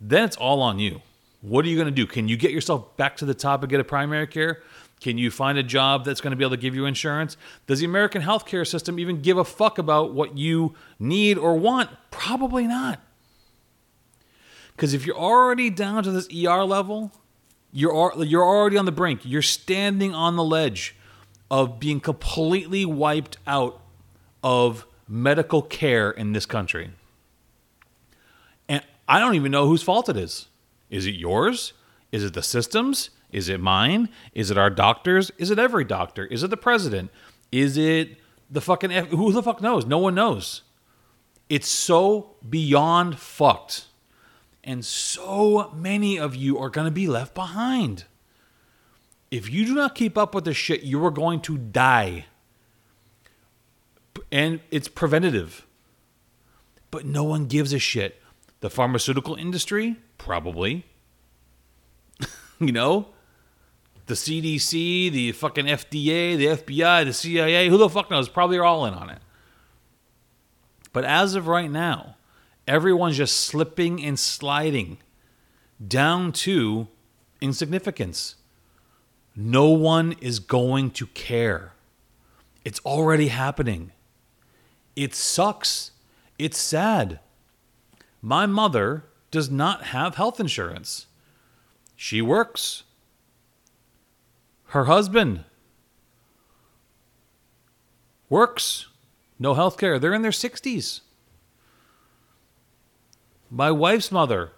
then 0.00 0.24
it's 0.24 0.36
all 0.36 0.62
on 0.62 0.78
you. 0.78 1.02
What 1.40 1.64
are 1.64 1.68
you 1.68 1.76
going 1.76 1.88
to 1.88 1.92
do? 1.92 2.06
Can 2.06 2.28
you 2.28 2.36
get 2.36 2.52
yourself 2.52 2.96
back 2.96 3.16
to 3.18 3.24
the 3.24 3.34
top 3.34 3.62
and 3.62 3.70
get 3.70 3.80
a 3.80 3.84
primary 3.84 4.26
care? 4.26 4.62
Can 5.00 5.18
you 5.18 5.30
find 5.30 5.58
a 5.58 5.62
job 5.62 6.04
that's 6.04 6.20
going 6.20 6.30
to 6.30 6.36
be 6.36 6.44
able 6.44 6.56
to 6.56 6.62
give 6.62 6.74
you 6.74 6.86
insurance? 6.86 7.36
Does 7.66 7.80
the 7.80 7.84
American 7.84 8.22
healthcare 8.22 8.66
system 8.66 8.98
even 8.98 9.20
give 9.20 9.36
a 9.36 9.44
fuck 9.44 9.76
about 9.76 10.14
what 10.14 10.38
you 10.38 10.74
need 10.98 11.36
or 11.36 11.56
want? 11.56 11.90
Probably 12.10 12.66
not. 12.66 13.00
Because 14.74 14.94
if 14.94 15.04
you're 15.04 15.18
already 15.18 15.68
down 15.68 16.04
to 16.04 16.10
this 16.10 16.28
ER 16.28 16.64
level, 16.64 17.12
you're 17.72 18.12
you're 18.24 18.44
already 18.44 18.76
on 18.76 18.86
the 18.86 18.92
brink. 18.92 19.20
You're 19.24 19.42
standing 19.42 20.14
on 20.14 20.36
the 20.36 20.44
ledge 20.44 20.96
of 21.54 21.78
being 21.78 22.00
completely 22.00 22.84
wiped 22.84 23.36
out 23.46 23.80
of 24.42 24.84
medical 25.06 25.62
care 25.62 26.10
in 26.10 26.32
this 26.32 26.46
country. 26.46 26.90
And 28.68 28.82
I 29.06 29.20
don't 29.20 29.36
even 29.36 29.52
know 29.52 29.68
whose 29.68 29.80
fault 29.80 30.08
it 30.08 30.16
is. 30.16 30.48
Is 30.90 31.06
it 31.06 31.14
yours? 31.14 31.72
Is 32.10 32.24
it 32.24 32.34
the 32.34 32.42
systems? 32.42 33.10
Is 33.30 33.48
it 33.48 33.60
mine? 33.60 34.08
Is 34.32 34.50
it 34.50 34.58
our 34.58 34.68
doctors? 34.68 35.30
Is 35.38 35.52
it 35.52 35.60
every 35.60 35.84
doctor? 35.84 36.26
Is 36.26 36.42
it 36.42 36.50
the 36.50 36.56
president? 36.56 37.12
Is 37.52 37.76
it 37.76 38.16
the 38.50 38.60
fucking 38.60 38.90
F- 38.90 39.10
who 39.10 39.30
the 39.30 39.40
fuck 39.40 39.62
knows? 39.62 39.86
No 39.86 39.98
one 39.98 40.16
knows. 40.16 40.62
It's 41.48 41.68
so 41.68 42.34
beyond 42.50 43.20
fucked. 43.20 43.84
And 44.64 44.84
so 44.84 45.70
many 45.72 46.18
of 46.18 46.34
you 46.34 46.58
are 46.58 46.68
going 46.68 46.86
to 46.86 46.90
be 46.90 47.06
left 47.06 47.32
behind. 47.32 48.06
If 49.34 49.50
you 49.50 49.66
do 49.66 49.74
not 49.74 49.96
keep 49.96 50.16
up 50.16 50.32
with 50.32 50.44
this 50.44 50.56
shit, 50.56 50.84
you 50.84 51.04
are 51.04 51.10
going 51.10 51.40
to 51.40 51.58
die. 51.58 52.26
And 54.30 54.60
it's 54.70 54.86
preventative. 54.86 55.66
But 56.92 57.04
no 57.04 57.24
one 57.24 57.46
gives 57.46 57.72
a 57.72 57.80
shit. 57.80 58.22
The 58.60 58.70
pharmaceutical 58.70 59.34
industry, 59.34 59.96
probably. 60.18 60.86
you 62.60 62.70
know? 62.70 63.08
The 64.06 64.14
CDC, 64.14 65.10
the 65.10 65.32
fucking 65.32 65.66
FDA, 65.66 66.36
the 66.36 66.46
FBI, 66.46 67.04
the 67.04 67.12
CIA, 67.12 67.68
who 67.68 67.76
the 67.76 67.88
fuck 67.88 68.12
knows? 68.12 68.28
Probably 68.28 68.56
are 68.58 68.64
all 68.64 68.86
in 68.86 68.94
on 68.94 69.10
it. 69.10 69.18
But 70.92 71.04
as 71.04 71.34
of 71.34 71.48
right 71.48 71.72
now, 71.72 72.18
everyone's 72.68 73.16
just 73.16 73.38
slipping 73.38 74.00
and 74.00 74.16
sliding 74.16 74.98
down 75.84 76.30
to 76.30 76.86
insignificance. 77.40 78.36
No 79.36 79.68
one 79.70 80.14
is 80.20 80.38
going 80.38 80.90
to 80.92 81.06
care. 81.08 81.72
It's 82.64 82.80
already 82.80 83.28
happening. 83.28 83.92
It 84.94 85.14
sucks. 85.14 85.90
It's 86.38 86.58
sad. 86.58 87.18
My 88.22 88.46
mother 88.46 89.04
does 89.30 89.50
not 89.50 89.84
have 89.86 90.14
health 90.14 90.38
insurance. 90.38 91.06
She 91.96 92.22
works. 92.22 92.84
Her 94.66 94.84
husband 94.84 95.44
works. 98.28 98.86
No 99.38 99.54
health 99.54 99.76
care. 99.76 99.98
They're 99.98 100.14
in 100.14 100.22
their 100.22 100.30
60s. 100.30 101.00
My 103.50 103.70
wife's 103.70 104.10
mother, 104.10 104.52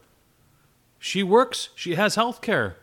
she 0.98 1.22
works. 1.22 1.70
She 1.74 1.94
has 1.94 2.14
health 2.14 2.40
care 2.40 2.76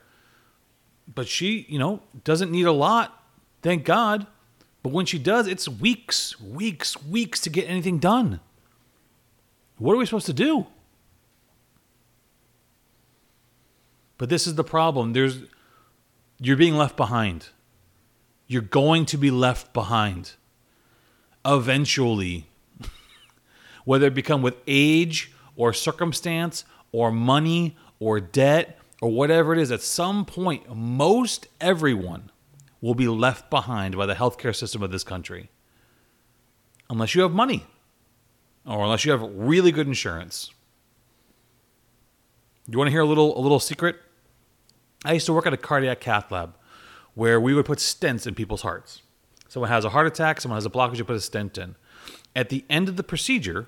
but 1.08 1.28
she, 1.28 1.66
you 1.70 1.80
know, 1.80 2.02
doesn't 2.24 2.52
need 2.52 2.66
a 2.66 2.72
lot, 2.72 3.24
thank 3.62 3.86
God. 3.86 4.28
But 4.82 4.92
when 4.92 5.06
she 5.06 5.18
does, 5.18 5.48
it's 5.48 5.68
weeks, 5.68 6.40
weeks, 6.42 7.02
weeks 7.04 7.40
to 7.42 7.50
get 7.50 7.70
anything 7.70 8.00
done. 8.00 8.42
What 9.78 9.94
are 9.94 9.98
we 9.98 10.06
supposed 10.06 10.26
to 10.26 10.34
do? 10.34 10.68
But 14.18 14.30
this 14.30 14.46
is 14.46 14.56
the 14.56 14.64
problem. 14.64 15.14
There's 15.14 15.40
you're 16.40 16.58
being 16.58 16.76
left 16.76 16.98
behind. 16.98 17.50
You're 18.48 18.62
going 18.62 19.06
to 19.08 19.18
be 19.18 19.32
left 19.32 19.74
behind. 19.74 20.34
Eventually. 21.46 22.50
Whether 23.86 24.08
it 24.08 24.14
become 24.14 24.42
with 24.42 24.58
age 24.68 25.32
or 25.56 25.74
circumstance 25.74 26.66
or 26.92 27.12
money 27.12 27.78
or 28.00 28.20
debt 28.20 28.78
or 29.04 29.12
whatever 29.12 29.52
it 29.52 29.60
is, 29.60 29.70
at 29.70 29.82
some 29.82 30.24
point, 30.24 30.74
most 30.74 31.48
everyone 31.60 32.32
will 32.80 32.96
be 32.96 33.10
left 33.10 33.50
behind 33.50 33.98
by 33.98 34.06
the 34.06 34.14
healthcare 34.14 34.56
system 34.56 34.82
of 34.82 34.92
this 34.92 35.04
country. 35.04 35.50
Unless 36.90 37.14
you 37.14 37.22
have 37.24 37.34
money 37.34 37.66
or 38.66 38.82
unless 38.82 39.04
you 39.04 39.12
have 39.12 39.22
really 39.22 39.74
good 39.74 39.88
insurance. 39.88 40.52
You 42.66 42.78
want 42.78 42.88
to 42.88 42.92
hear 42.94 43.02
a 43.02 43.06
little 43.06 43.38
a 43.38 43.42
little 43.42 43.60
secret? 43.60 43.98
I 45.04 45.12
used 45.12 45.26
to 45.26 45.34
work 45.34 45.46
at 45.46 45.52
a 45.52 45.58
cardiac 45.58 46.00
cath 46.00 46.32
lab 46.32 46.56
where 47.14 47.42
we 47.42 47.54
would 47.54 47.66
put 47.66 47.80
stents 47.80 48.26
in 48.26 48.36
people's 48.36 48.62
hearts. 48.62 49.02
Someone 49.50 49.70
has 49.70 49.84
a 49.84 49.90
heart 49.90 50.08
attack, 50.08 50.40
someone 50.40 50.56
has 50.56 50.66
a 50.66 50.70
blockage, 50.70 50.96
you 50.96 51.04
put 51.04 51.18
a 51.18 51.20
stent 51.20 51.58
in. 51.58 51.76
At 52.34 52.48
the 52.48 52.64
end 52.70 52.88
of 52.88 52.96
the 52.96 53.04
procedure, 53.04 53.68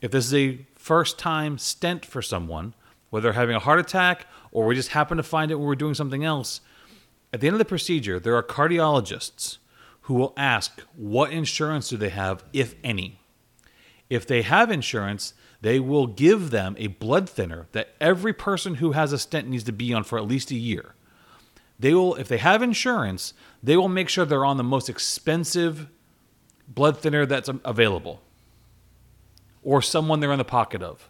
if 0.00 0.12
this 0.12 0.26
is 0.26 0.34
a 0.34 0.64
first 0.76 1.18
time 1.18 1.58
stent 1.58 2.06
for 2.06 2.22
someone, 2.22 2.74
whether 3.14 3.32
having 3.32 3.54
a 3.54 3.60
heart 3.60 3.78
attack 3.78 4.26
or 4.54 4.64
we 4.64 4.74
just 4.74 4.90
happen 4.90 5.18
to 5.18 5.22
find 5.22 5.50
it 5.50 5.56
when 5.56 5.66
we're 5.66 5.74
doing 5.74 5.92
something 5.92 6.24
else, 6.24 6.62
at 7.34 7.40
the 7.40 7.48
end 7.48 7.54
of 7.54 7.58
the 7.58 7.64
procedure, 7.66 8.18
there 8.18 8.36
are 8.36 8.42
cardiologists 8.42 9.58
who 10.02 10.14
will 10.14 10.32
ask 10.36 10.80
what 10.96 11.32
insurance 11.32 11.88
do 11.88 11.96
they 11.96 12.08
have, 12.08 12.44
if 12.52 12.74
any. 12.82 13.18
If 14.08 14.26
they 14.26 14.42
have 14.42 14.70
insurance, 14.70 15.34
they 15.60 15.80
will 15.80 16.06
give 16.06 16.50
them 16.50 16.76
a 16.78 16.86
blood 16.86 17.28
thinner 17.28 17.66
that 17.72 17.94
every 18.00 18.32
person 18.32 18.76
who 18.76 18.92
has 18.92 19.12
a 19.12 19.18
stent 19.18 19.48
needs 19.48 19.64
to 19.64 19.72
be 19.72 19.92
on 19.92 20.04
for 20.04 20.18
at 20.18 20.28
least 20.28 20.50
a 20.50 20.56
year. 20.56 20.94
They 21.78 21.92
will, 21.92 22.14
if 22.14 22.28
they 22.28 22.38
have 22.38 22.62
insurance, 22.62 23.34
they 23.62 23.76
will 23.76 23.88
make 23.88 24.08
sure 24.08 24.24
they're 24.24 24.44
on 24.44 24.58
the 24.58 24.62
most 24.62 24.88
expensive 24.88 25.88
blood 26.68 26.98
thinner 26.98 27.26
that's 27.26 27.50
available 27.64 28.22
or 29.62 29.82
someone 29.82 30.20
they're 30.20 30.32
in 30.32 30.38
the 30.38 30.44
pocket 30.44 30.82
of. 30.82 31.08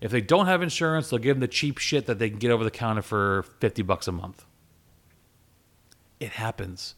If 0.00 0.10
they 0.10 0.20
don't 0.20 0.46
have 0.46 0.62
insurance, 0.62 1.10
they'll 1.10 1.18
give 1.18 1.36
them 1.36 1.40
the 1.40 1.48
cheap 1.48 1.78
shit 1.78 2.06
that 2.06 2.18
they 2.18 2.30
can 2.30 2.38
get 2.38 2.50
over 2.50 2.64
the 2.64 2.70
counter 2.70 3.02
for 3.02 3.44
50 3.60 3.82
bucks 3.82 4.08
a 4.08 4.12
month. 4.12 4.44
It 6.18 6.30
happens. 6.32 6.94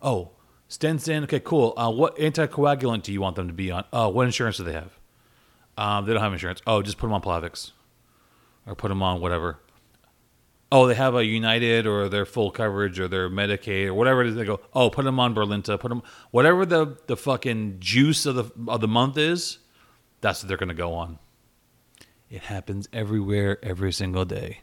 Oh, 0.00 0.32
stents 0.68 1.08
in. 1.08 1.24
Okay, 1.24 1.40
cool. 1.40 1.74
Uh, 1.76 1.90
what 1.90 2.16
anticoagulant 2.16 3.02
do 3.02 3.12
you 3.12 3.20
want 3.20 3.36
them 3.36 3.48
to 3.48 3.54
be 3.54 3.70
on? 3.70 3.84
Oh, 3.92 4.08
what 4.08 4.26
insurance 4.26 4.56
do 4.56 4.64
they 4.64 4.72
have? 4.72 4.98
Um, 5.76 6.06
they 6.06 6.12
don't 6.12 6.22
have 6.22 6.32
insurance. 6.32 6.62
Oh, 6.66 6.82
just 6.82 6.98
put 6.98 7.06
them 7.06 7.14
on 7.14 7.22
Plavix 7.22 7.72
or 8.66 8.74
put 8.74 8.88
them 8.88 9.02
on 9.02 9.20
whatever 9.20 9.58
oh, 10.74 10.88
they 10.88 10.94
have 10.94 11.14
a 11.14 11.24
United 11.24 11.86
or 11.86 12.08
their 12.08 12.26
full 12.26 12.50
coverage 12.50 12.98
or 12.98 13.06
their 13.06 13.30
Medicaid 13.30 13.86
or 13.86 13.94
whatever 13.94 14.22
it 14.22 14.28
is. 14.28 14.34
They 14.34 14.44
go, 14.44 14.60
oh, 14.74 14.90
put 14.90 15.04
them 15.04 15.20
on 15.20 15.34
Brilinta, 15.34 15.78
put 15.78 15.88
them 15.88 16.02
whatever 16.32 16.66
the 16.66 16.98
the 17.06 17.16
fucking 17.16 17.76
juice 17.78 18.26
of 18.26 18.34
the 18.34 18.50
of 18.68 18.80
the 18.80 18.88
month 18.88 19.16
is. 19.16 19.58
That's 20.20 20.42
what 20.42 20.48
they're 20.48 20.56
gonna 20.56 20.74
go 20.74 20.94
on. 20.94 21.18
It 22.30 22.42
happens 22.42 22.88
everywhere, 22.92 23.58
every 23.62 23.92
single 23.92 24.24
day. 24.24 24.60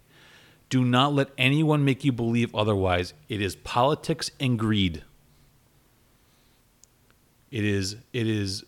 Do 0.70 0.84
not 0.84 1.14
let 1.14 1.30
anyone 1.38 1.84
make 1.84 2.04
you 2.04 2.12
believe 2.12 2.54
otherwise. 2.56 3.14
It 3.28 3.42
is 3.42 3.56
politics 3.56 4.32
and 4.40 4.58
greed. 4.58 5.04
It 7.52 7.66
is 7.66 7.98
it 8.14 8.28
is 8.28 8.64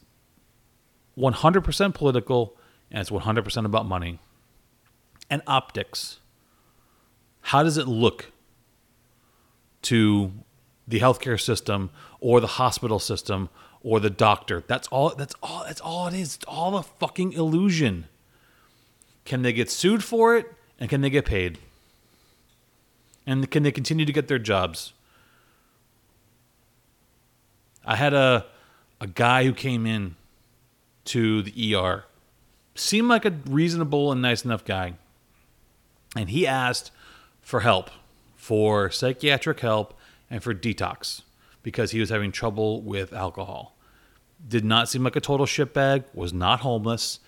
100% 1.18 1.94
political 1.94 2.58
and 2.92 3.00
it's 3.00 3.10
100% 3.10 3.66
about 3.66 3.86
money 3.86 4.20
and 5.30 5.42
optics 5.48 6.20
how 7.44 7.62
does 7.62 7.78
it 7.78 7.88
look 7.88 8.32
to 9.84 10.32
the 10.88 11.00
healthcare 11.00 11.40
system 11.40 11.90
or 12.20 12.40
the 12.40 12.48
hospital 12.48 13.00
system 13.00 13.50
or 13.82 14.00
the 14.00 14.10
doctor? 14.10 14.64
That's 14.66 14.88
all 14.88 15.14
that's 15.16 15.36
all 15.44 15.66
that's 15.66 15.82
all 15.82 16.08
it 16.08 16.14
is. 16.14 16.36
It's 16.36 16.46
all 16.46 16.78
a 16.78 16.84
fucking 16.84 17.34
illusion. 17.34 18.08
Can 19.26 19.42
they 19.42 19.54
get 19.54 19.70
sued 19.70 20.04
for 20.04 20.36
it 20.36 20.54
and 20.80 20.90
can 20.90 21.02
they 21.02 21.10
get 21.10 21.26
paid? 21.26 21.60
And 23.26 23.50
can 23.50 23.64
they 23.64 23.72
continue 23.72 24.06
to 24.06 24.14
get 24.14 24.28
their 24.28 24.40
jobs? 24.40 24.94
I 27.86 27.96
had 27.96 28.14
a 28.14 28.46
a 29.04 29.08
guy 29.08 29.44
who 29.44 29.54
came 29.54 29.86
in 29.86 30.16
to 31.06 31.42
the 31.42 31.76
ER. 31.76 32.06
Seemed 32.74 33.10
like 33.10 33.26
a 33.26 33.32
reasonable 33.46 34.14
and 34.14 34.22
nice 34.22 34.46
enough 34.46 34.64
guy. 34.64 34.94
And 36.16 36.30
he 36.30 36.48
asked 36.48 36.92
for 37.42 37.60
help, 37.60 37.90
for 38.38 38.90
psychiatric 38.90 39.60
help, 39.60 39.94
and 40.30 40.42
for 40.42 40.54
detox 40.54 41.24
because 41.64 41.92
he 41.92 42.00
was 42.00 42.10
having 42.10 42.32
trouble 42.32 42.82
with 42.82 43.14
alcohol. 43.14 43.76
Did 44.48 44.64
not 44.64 44.90
seem 44.90 45.04
like 45.04 45.16
a 45.16 45.22
total 45.22 45.46
shitbag, 45.46 46.06
was 46.14 46.34
not 46.34 46.62
homeless, 46.62 47.20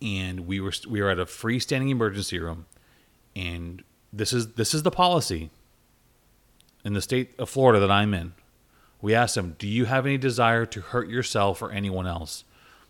and 0.00 0.46
we 0.46 0.60
were 0.60 0.72
we 0.88 1.00
were 1.00 1.10
at 1.10 1.18
a 1.18 1.26
freestanding 1.26 1.90
emergency 1.90 2.38
room, 2.38 2.66
and 3.34 3.82
this 4.12 4.32
is 4.32 4.52
this 4.54 4.74
is 4.74 4.82
the 4.82 4.90
policy 4.90 5.50
in 6.84 6.92
the 6.92 7.02
state 7.02 7.34
of 7.38 7.48
Florida 7.48 7.80
that 7.80 7.90
I'm 7.90 8.14
in. 8.14 8.34
We 9.00 9.14
asked 9.14 9.36
him, 9.36 9.56
"Do 9.58 9.66
you 9.66 9.86
have 9.86 10.06
any 10.06 10.18
desire 10.18 10.66
to 10.66 10.80
hurt 10.80 11.08
yourself 11.08 11.62
or 11.62 11.70
anyone 11.70 12.06
else?" 12.06 12.44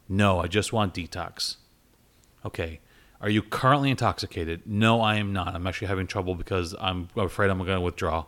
No, 0.09 0.41
I 0.41 0.47
just 0.47 0.73
want 0.73 0.95
detox. 0.95 1.57
Okay, 2.45 2.81
are 3.21 3.29
you 3.29 3.43
currently 3.43 3.91
intoxicated? 3.91 4.63
No, 4.67 5.01
I 5.01 5.17
am 5.17 5.33
not. 5.33 5.55
I'm 5.55 5.67
actually 5.67 5.89
having 5.89 6.07
trouble 6.07 6.35
because 6.35 6.75
I'm 6.79 7.09
afraid 7.17 7.51
I'm 7.51 7.59
going 7.59 7.69
to 7.71 7.81
withdraw. 7.81 8.27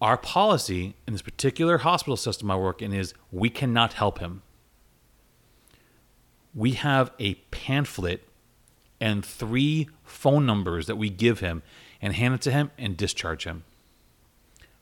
Our 0.00 0.16
policy 0.16 0.94
in 1.06 1.14
this 1.14 1.22
particular 1.22 1.78
hospital 1.78 2.16
system 2.16 2.50
I 2.50 2.56
work 2.56 2.82
in 2.82 2.92
is 2.92 3.14
we 3.32 3.50
cannot 3.50 3.94
help 3.94 4.18
him. 4.18 4.42
We 6.58 6.72
have 6.72 7.12
a 7.20 7.34
pamphlet 7.52 8.28
and 9.00 9.24
three 9.24 9.88
phone 10.02 10.44
numbers 10.44 10.88
that 10.88 10.96
we 10.96 11.08
give 11.08 11.38
him 11.38 11.62
and 12.02 12.12
hand 12.12 12.34
it 12.34 12.40
to 12.40 12.50
him 12.50 12.72
and 12.76 12.96
discharge 12.96 13.44
him. 13.44 13.62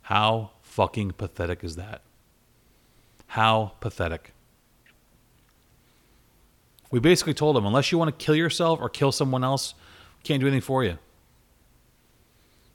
How 0.00 0.52
fucking 0.62 1.10
pathetic 1.12 1.62
is 1.62 1.76
that? 1.76 2.00
How 3.26 3.74
pathetic. 3.80 4.32
We 6.90 6.98
basically 6.98 7.34
told 7.34 7.58
him, 7.58 7.66
unless 7.66 7.92
you 7.92 7.98
want 7.98 8.18
to 8.18 8.24
kill 8.24 8.34
yourself 8.34 8.80
or 8.80 8.88
kill 8.88 9.12
someone 9.12 9.44
else, 9.44 9.74
we 10.16 10.22
can't 10.22 10.40
do 10.40 10.46
anything 10.46 10.62
for 10.62 10.82
you. 10.82 10.96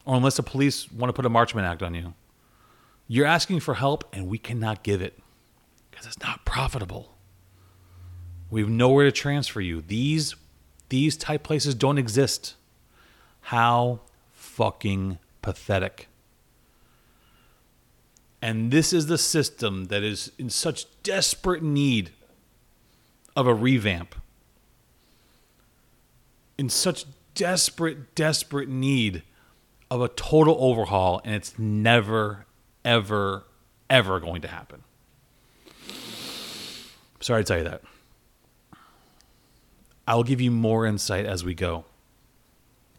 Or 0.06 0.16
unless 0.16 0.36
the 0.36 0.44
police 0.44 0.92
want 0.92 1.10
to 1.10 1.14
put 1.14 1.26
a 1.26 1.30
Marchman 1.30 1.64
Act 1.64 1.82
on 1.82 1.96
you. 1.96 2.14
You're 3.08 3.26
asking 3.26 3.62
for 3.62 3.74
help, 3.74 4.04
and 4.14 4.28
we 4.28 4.38
cannot 4.38 4.84
give 4.84 5.02
it 5.02 5.18
because 5.90 6.06
it's 6.06 6.20
not 6.20 6.46
profitable. 6.46 7.16
We 8.52 8.62
have 8.62 8.70
nowhere 8.70 9.06
to 9.06 9.12
transfer 9.12 9.62
you. 9.62 9.82
These 9.82 10.36
these 10.90 11.16
type 11.16 11.42
places 11.42 11.74
don't 11.74 11.98
exist. 11.98 12.56
How 13.44 14.02
fucking 14.34 15.20
pathetic. 15.42 16.10
And 18.42 18.72
this 18.72 18.92
is 18.92 19.06
the 19.06 19.18
system 19.18 19.86
that 19.86 20.04
is 20.04 20.34
in 20.38 20.50
such 20.50 20.86
desperate 21.02 21.64
need 21.64 22.12
of 23.36 23.48
a 23.48 23.54
revamp. 23.54 24.16
In 26.58 26.68
such 26.68 27.06
desperate, 27.36 28.14
desperate 28.14 28.68
need 28.68 29.24
of 29.90 30.02
a 30.02 30.10
total 30.10 30.58
overhaul, 30.60 31.22
and 31.24 31.36
it's 31.36 31.58
never, 31.58 32.46
ever, 32.84 33.46
ever 33.90 34.20
going 34.20 34.42
to 34.42 34.48
happen. 34.48 34.84
Sorry 37.22 37.44
to 37.44 37.48
tell 37.48 37.58
you 37.60 37.64
that. 37.64 37.82
I'll 40.08 40.24
give 40.24 40.42
you 40.42 40.52
more 40.52 40.86
insight 40.86 41.26
as 41.26 41.44
we 41.44 41.54
go. 41.54 41.86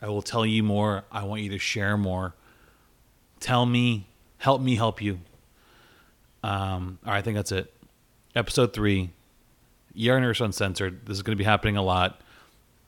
I 0.00 0.08
will 0.08 0.22
tell 0.22 0.44
you 0.44 0.62
more. 0.62 1.04
I 1.12 1.24
want 1.24 1.42
you 1.42 1.50
to 1.50 1.58
share 1.58 1.96
more. 1.96 2.34
Tell 3.40 3.66
me, 3.66 4.06
help 4.38 4.60
me 4.60 4.76
help 4.76 5.00
you. 5.00 5.20
Um, 6.42 6.98
all 7.04 7.12
right, 7.12 7.18
I 7.18 7.22
think 7.22 7.36
that's 7.36 7.52
it. 7.52 7.72
Episode 8.34 8.72
three 8.72 9.10
ER 9.96 10.20
Nurse 10.20 10.40
Uncensored. 10.40 11.06
This 11.06 11.16
is 11.16 11.22
going 11.22 11.36
to 11.36 11.38
be 11.38 11.44
happening 11.44 11.76
a 11.76 11.82
lot. 11.82 12.20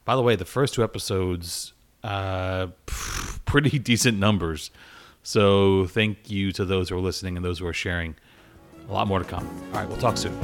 By 0.05 0.17
the 0.17 0.23
way, 0.23 0.37
the 0.37 0.45
first 0.45 0.75
two 0.75 0.83
episodes, 0.83 1.73
uh, 2.03 2.69
pretty 3.45 3.79
decent 3.79 4.19
numbers. 4.19 4.71
So 5.23 5.87
thank 5.87 6.31
you 6.31 6.53
to 6.53 6.65
those 6.65 6.89
who 6.89 6.97
are 6.97 7.01
listening 7.01 7.37
and 7.37 7.45
those 7.45 7.59
who 7.59 7.67
are 7.67 7.73
sharing. 7.73 8.15
A 8.89 8.93
lot 8.93 9.07
more 9.07 9.19
to 9.19 9.25
come. 9.25 9.47
All 9.73 9.81
right, 9.81 9.89
we'll 9.89 9.97
talk 9.97 10.17
soon. 10.19 10.39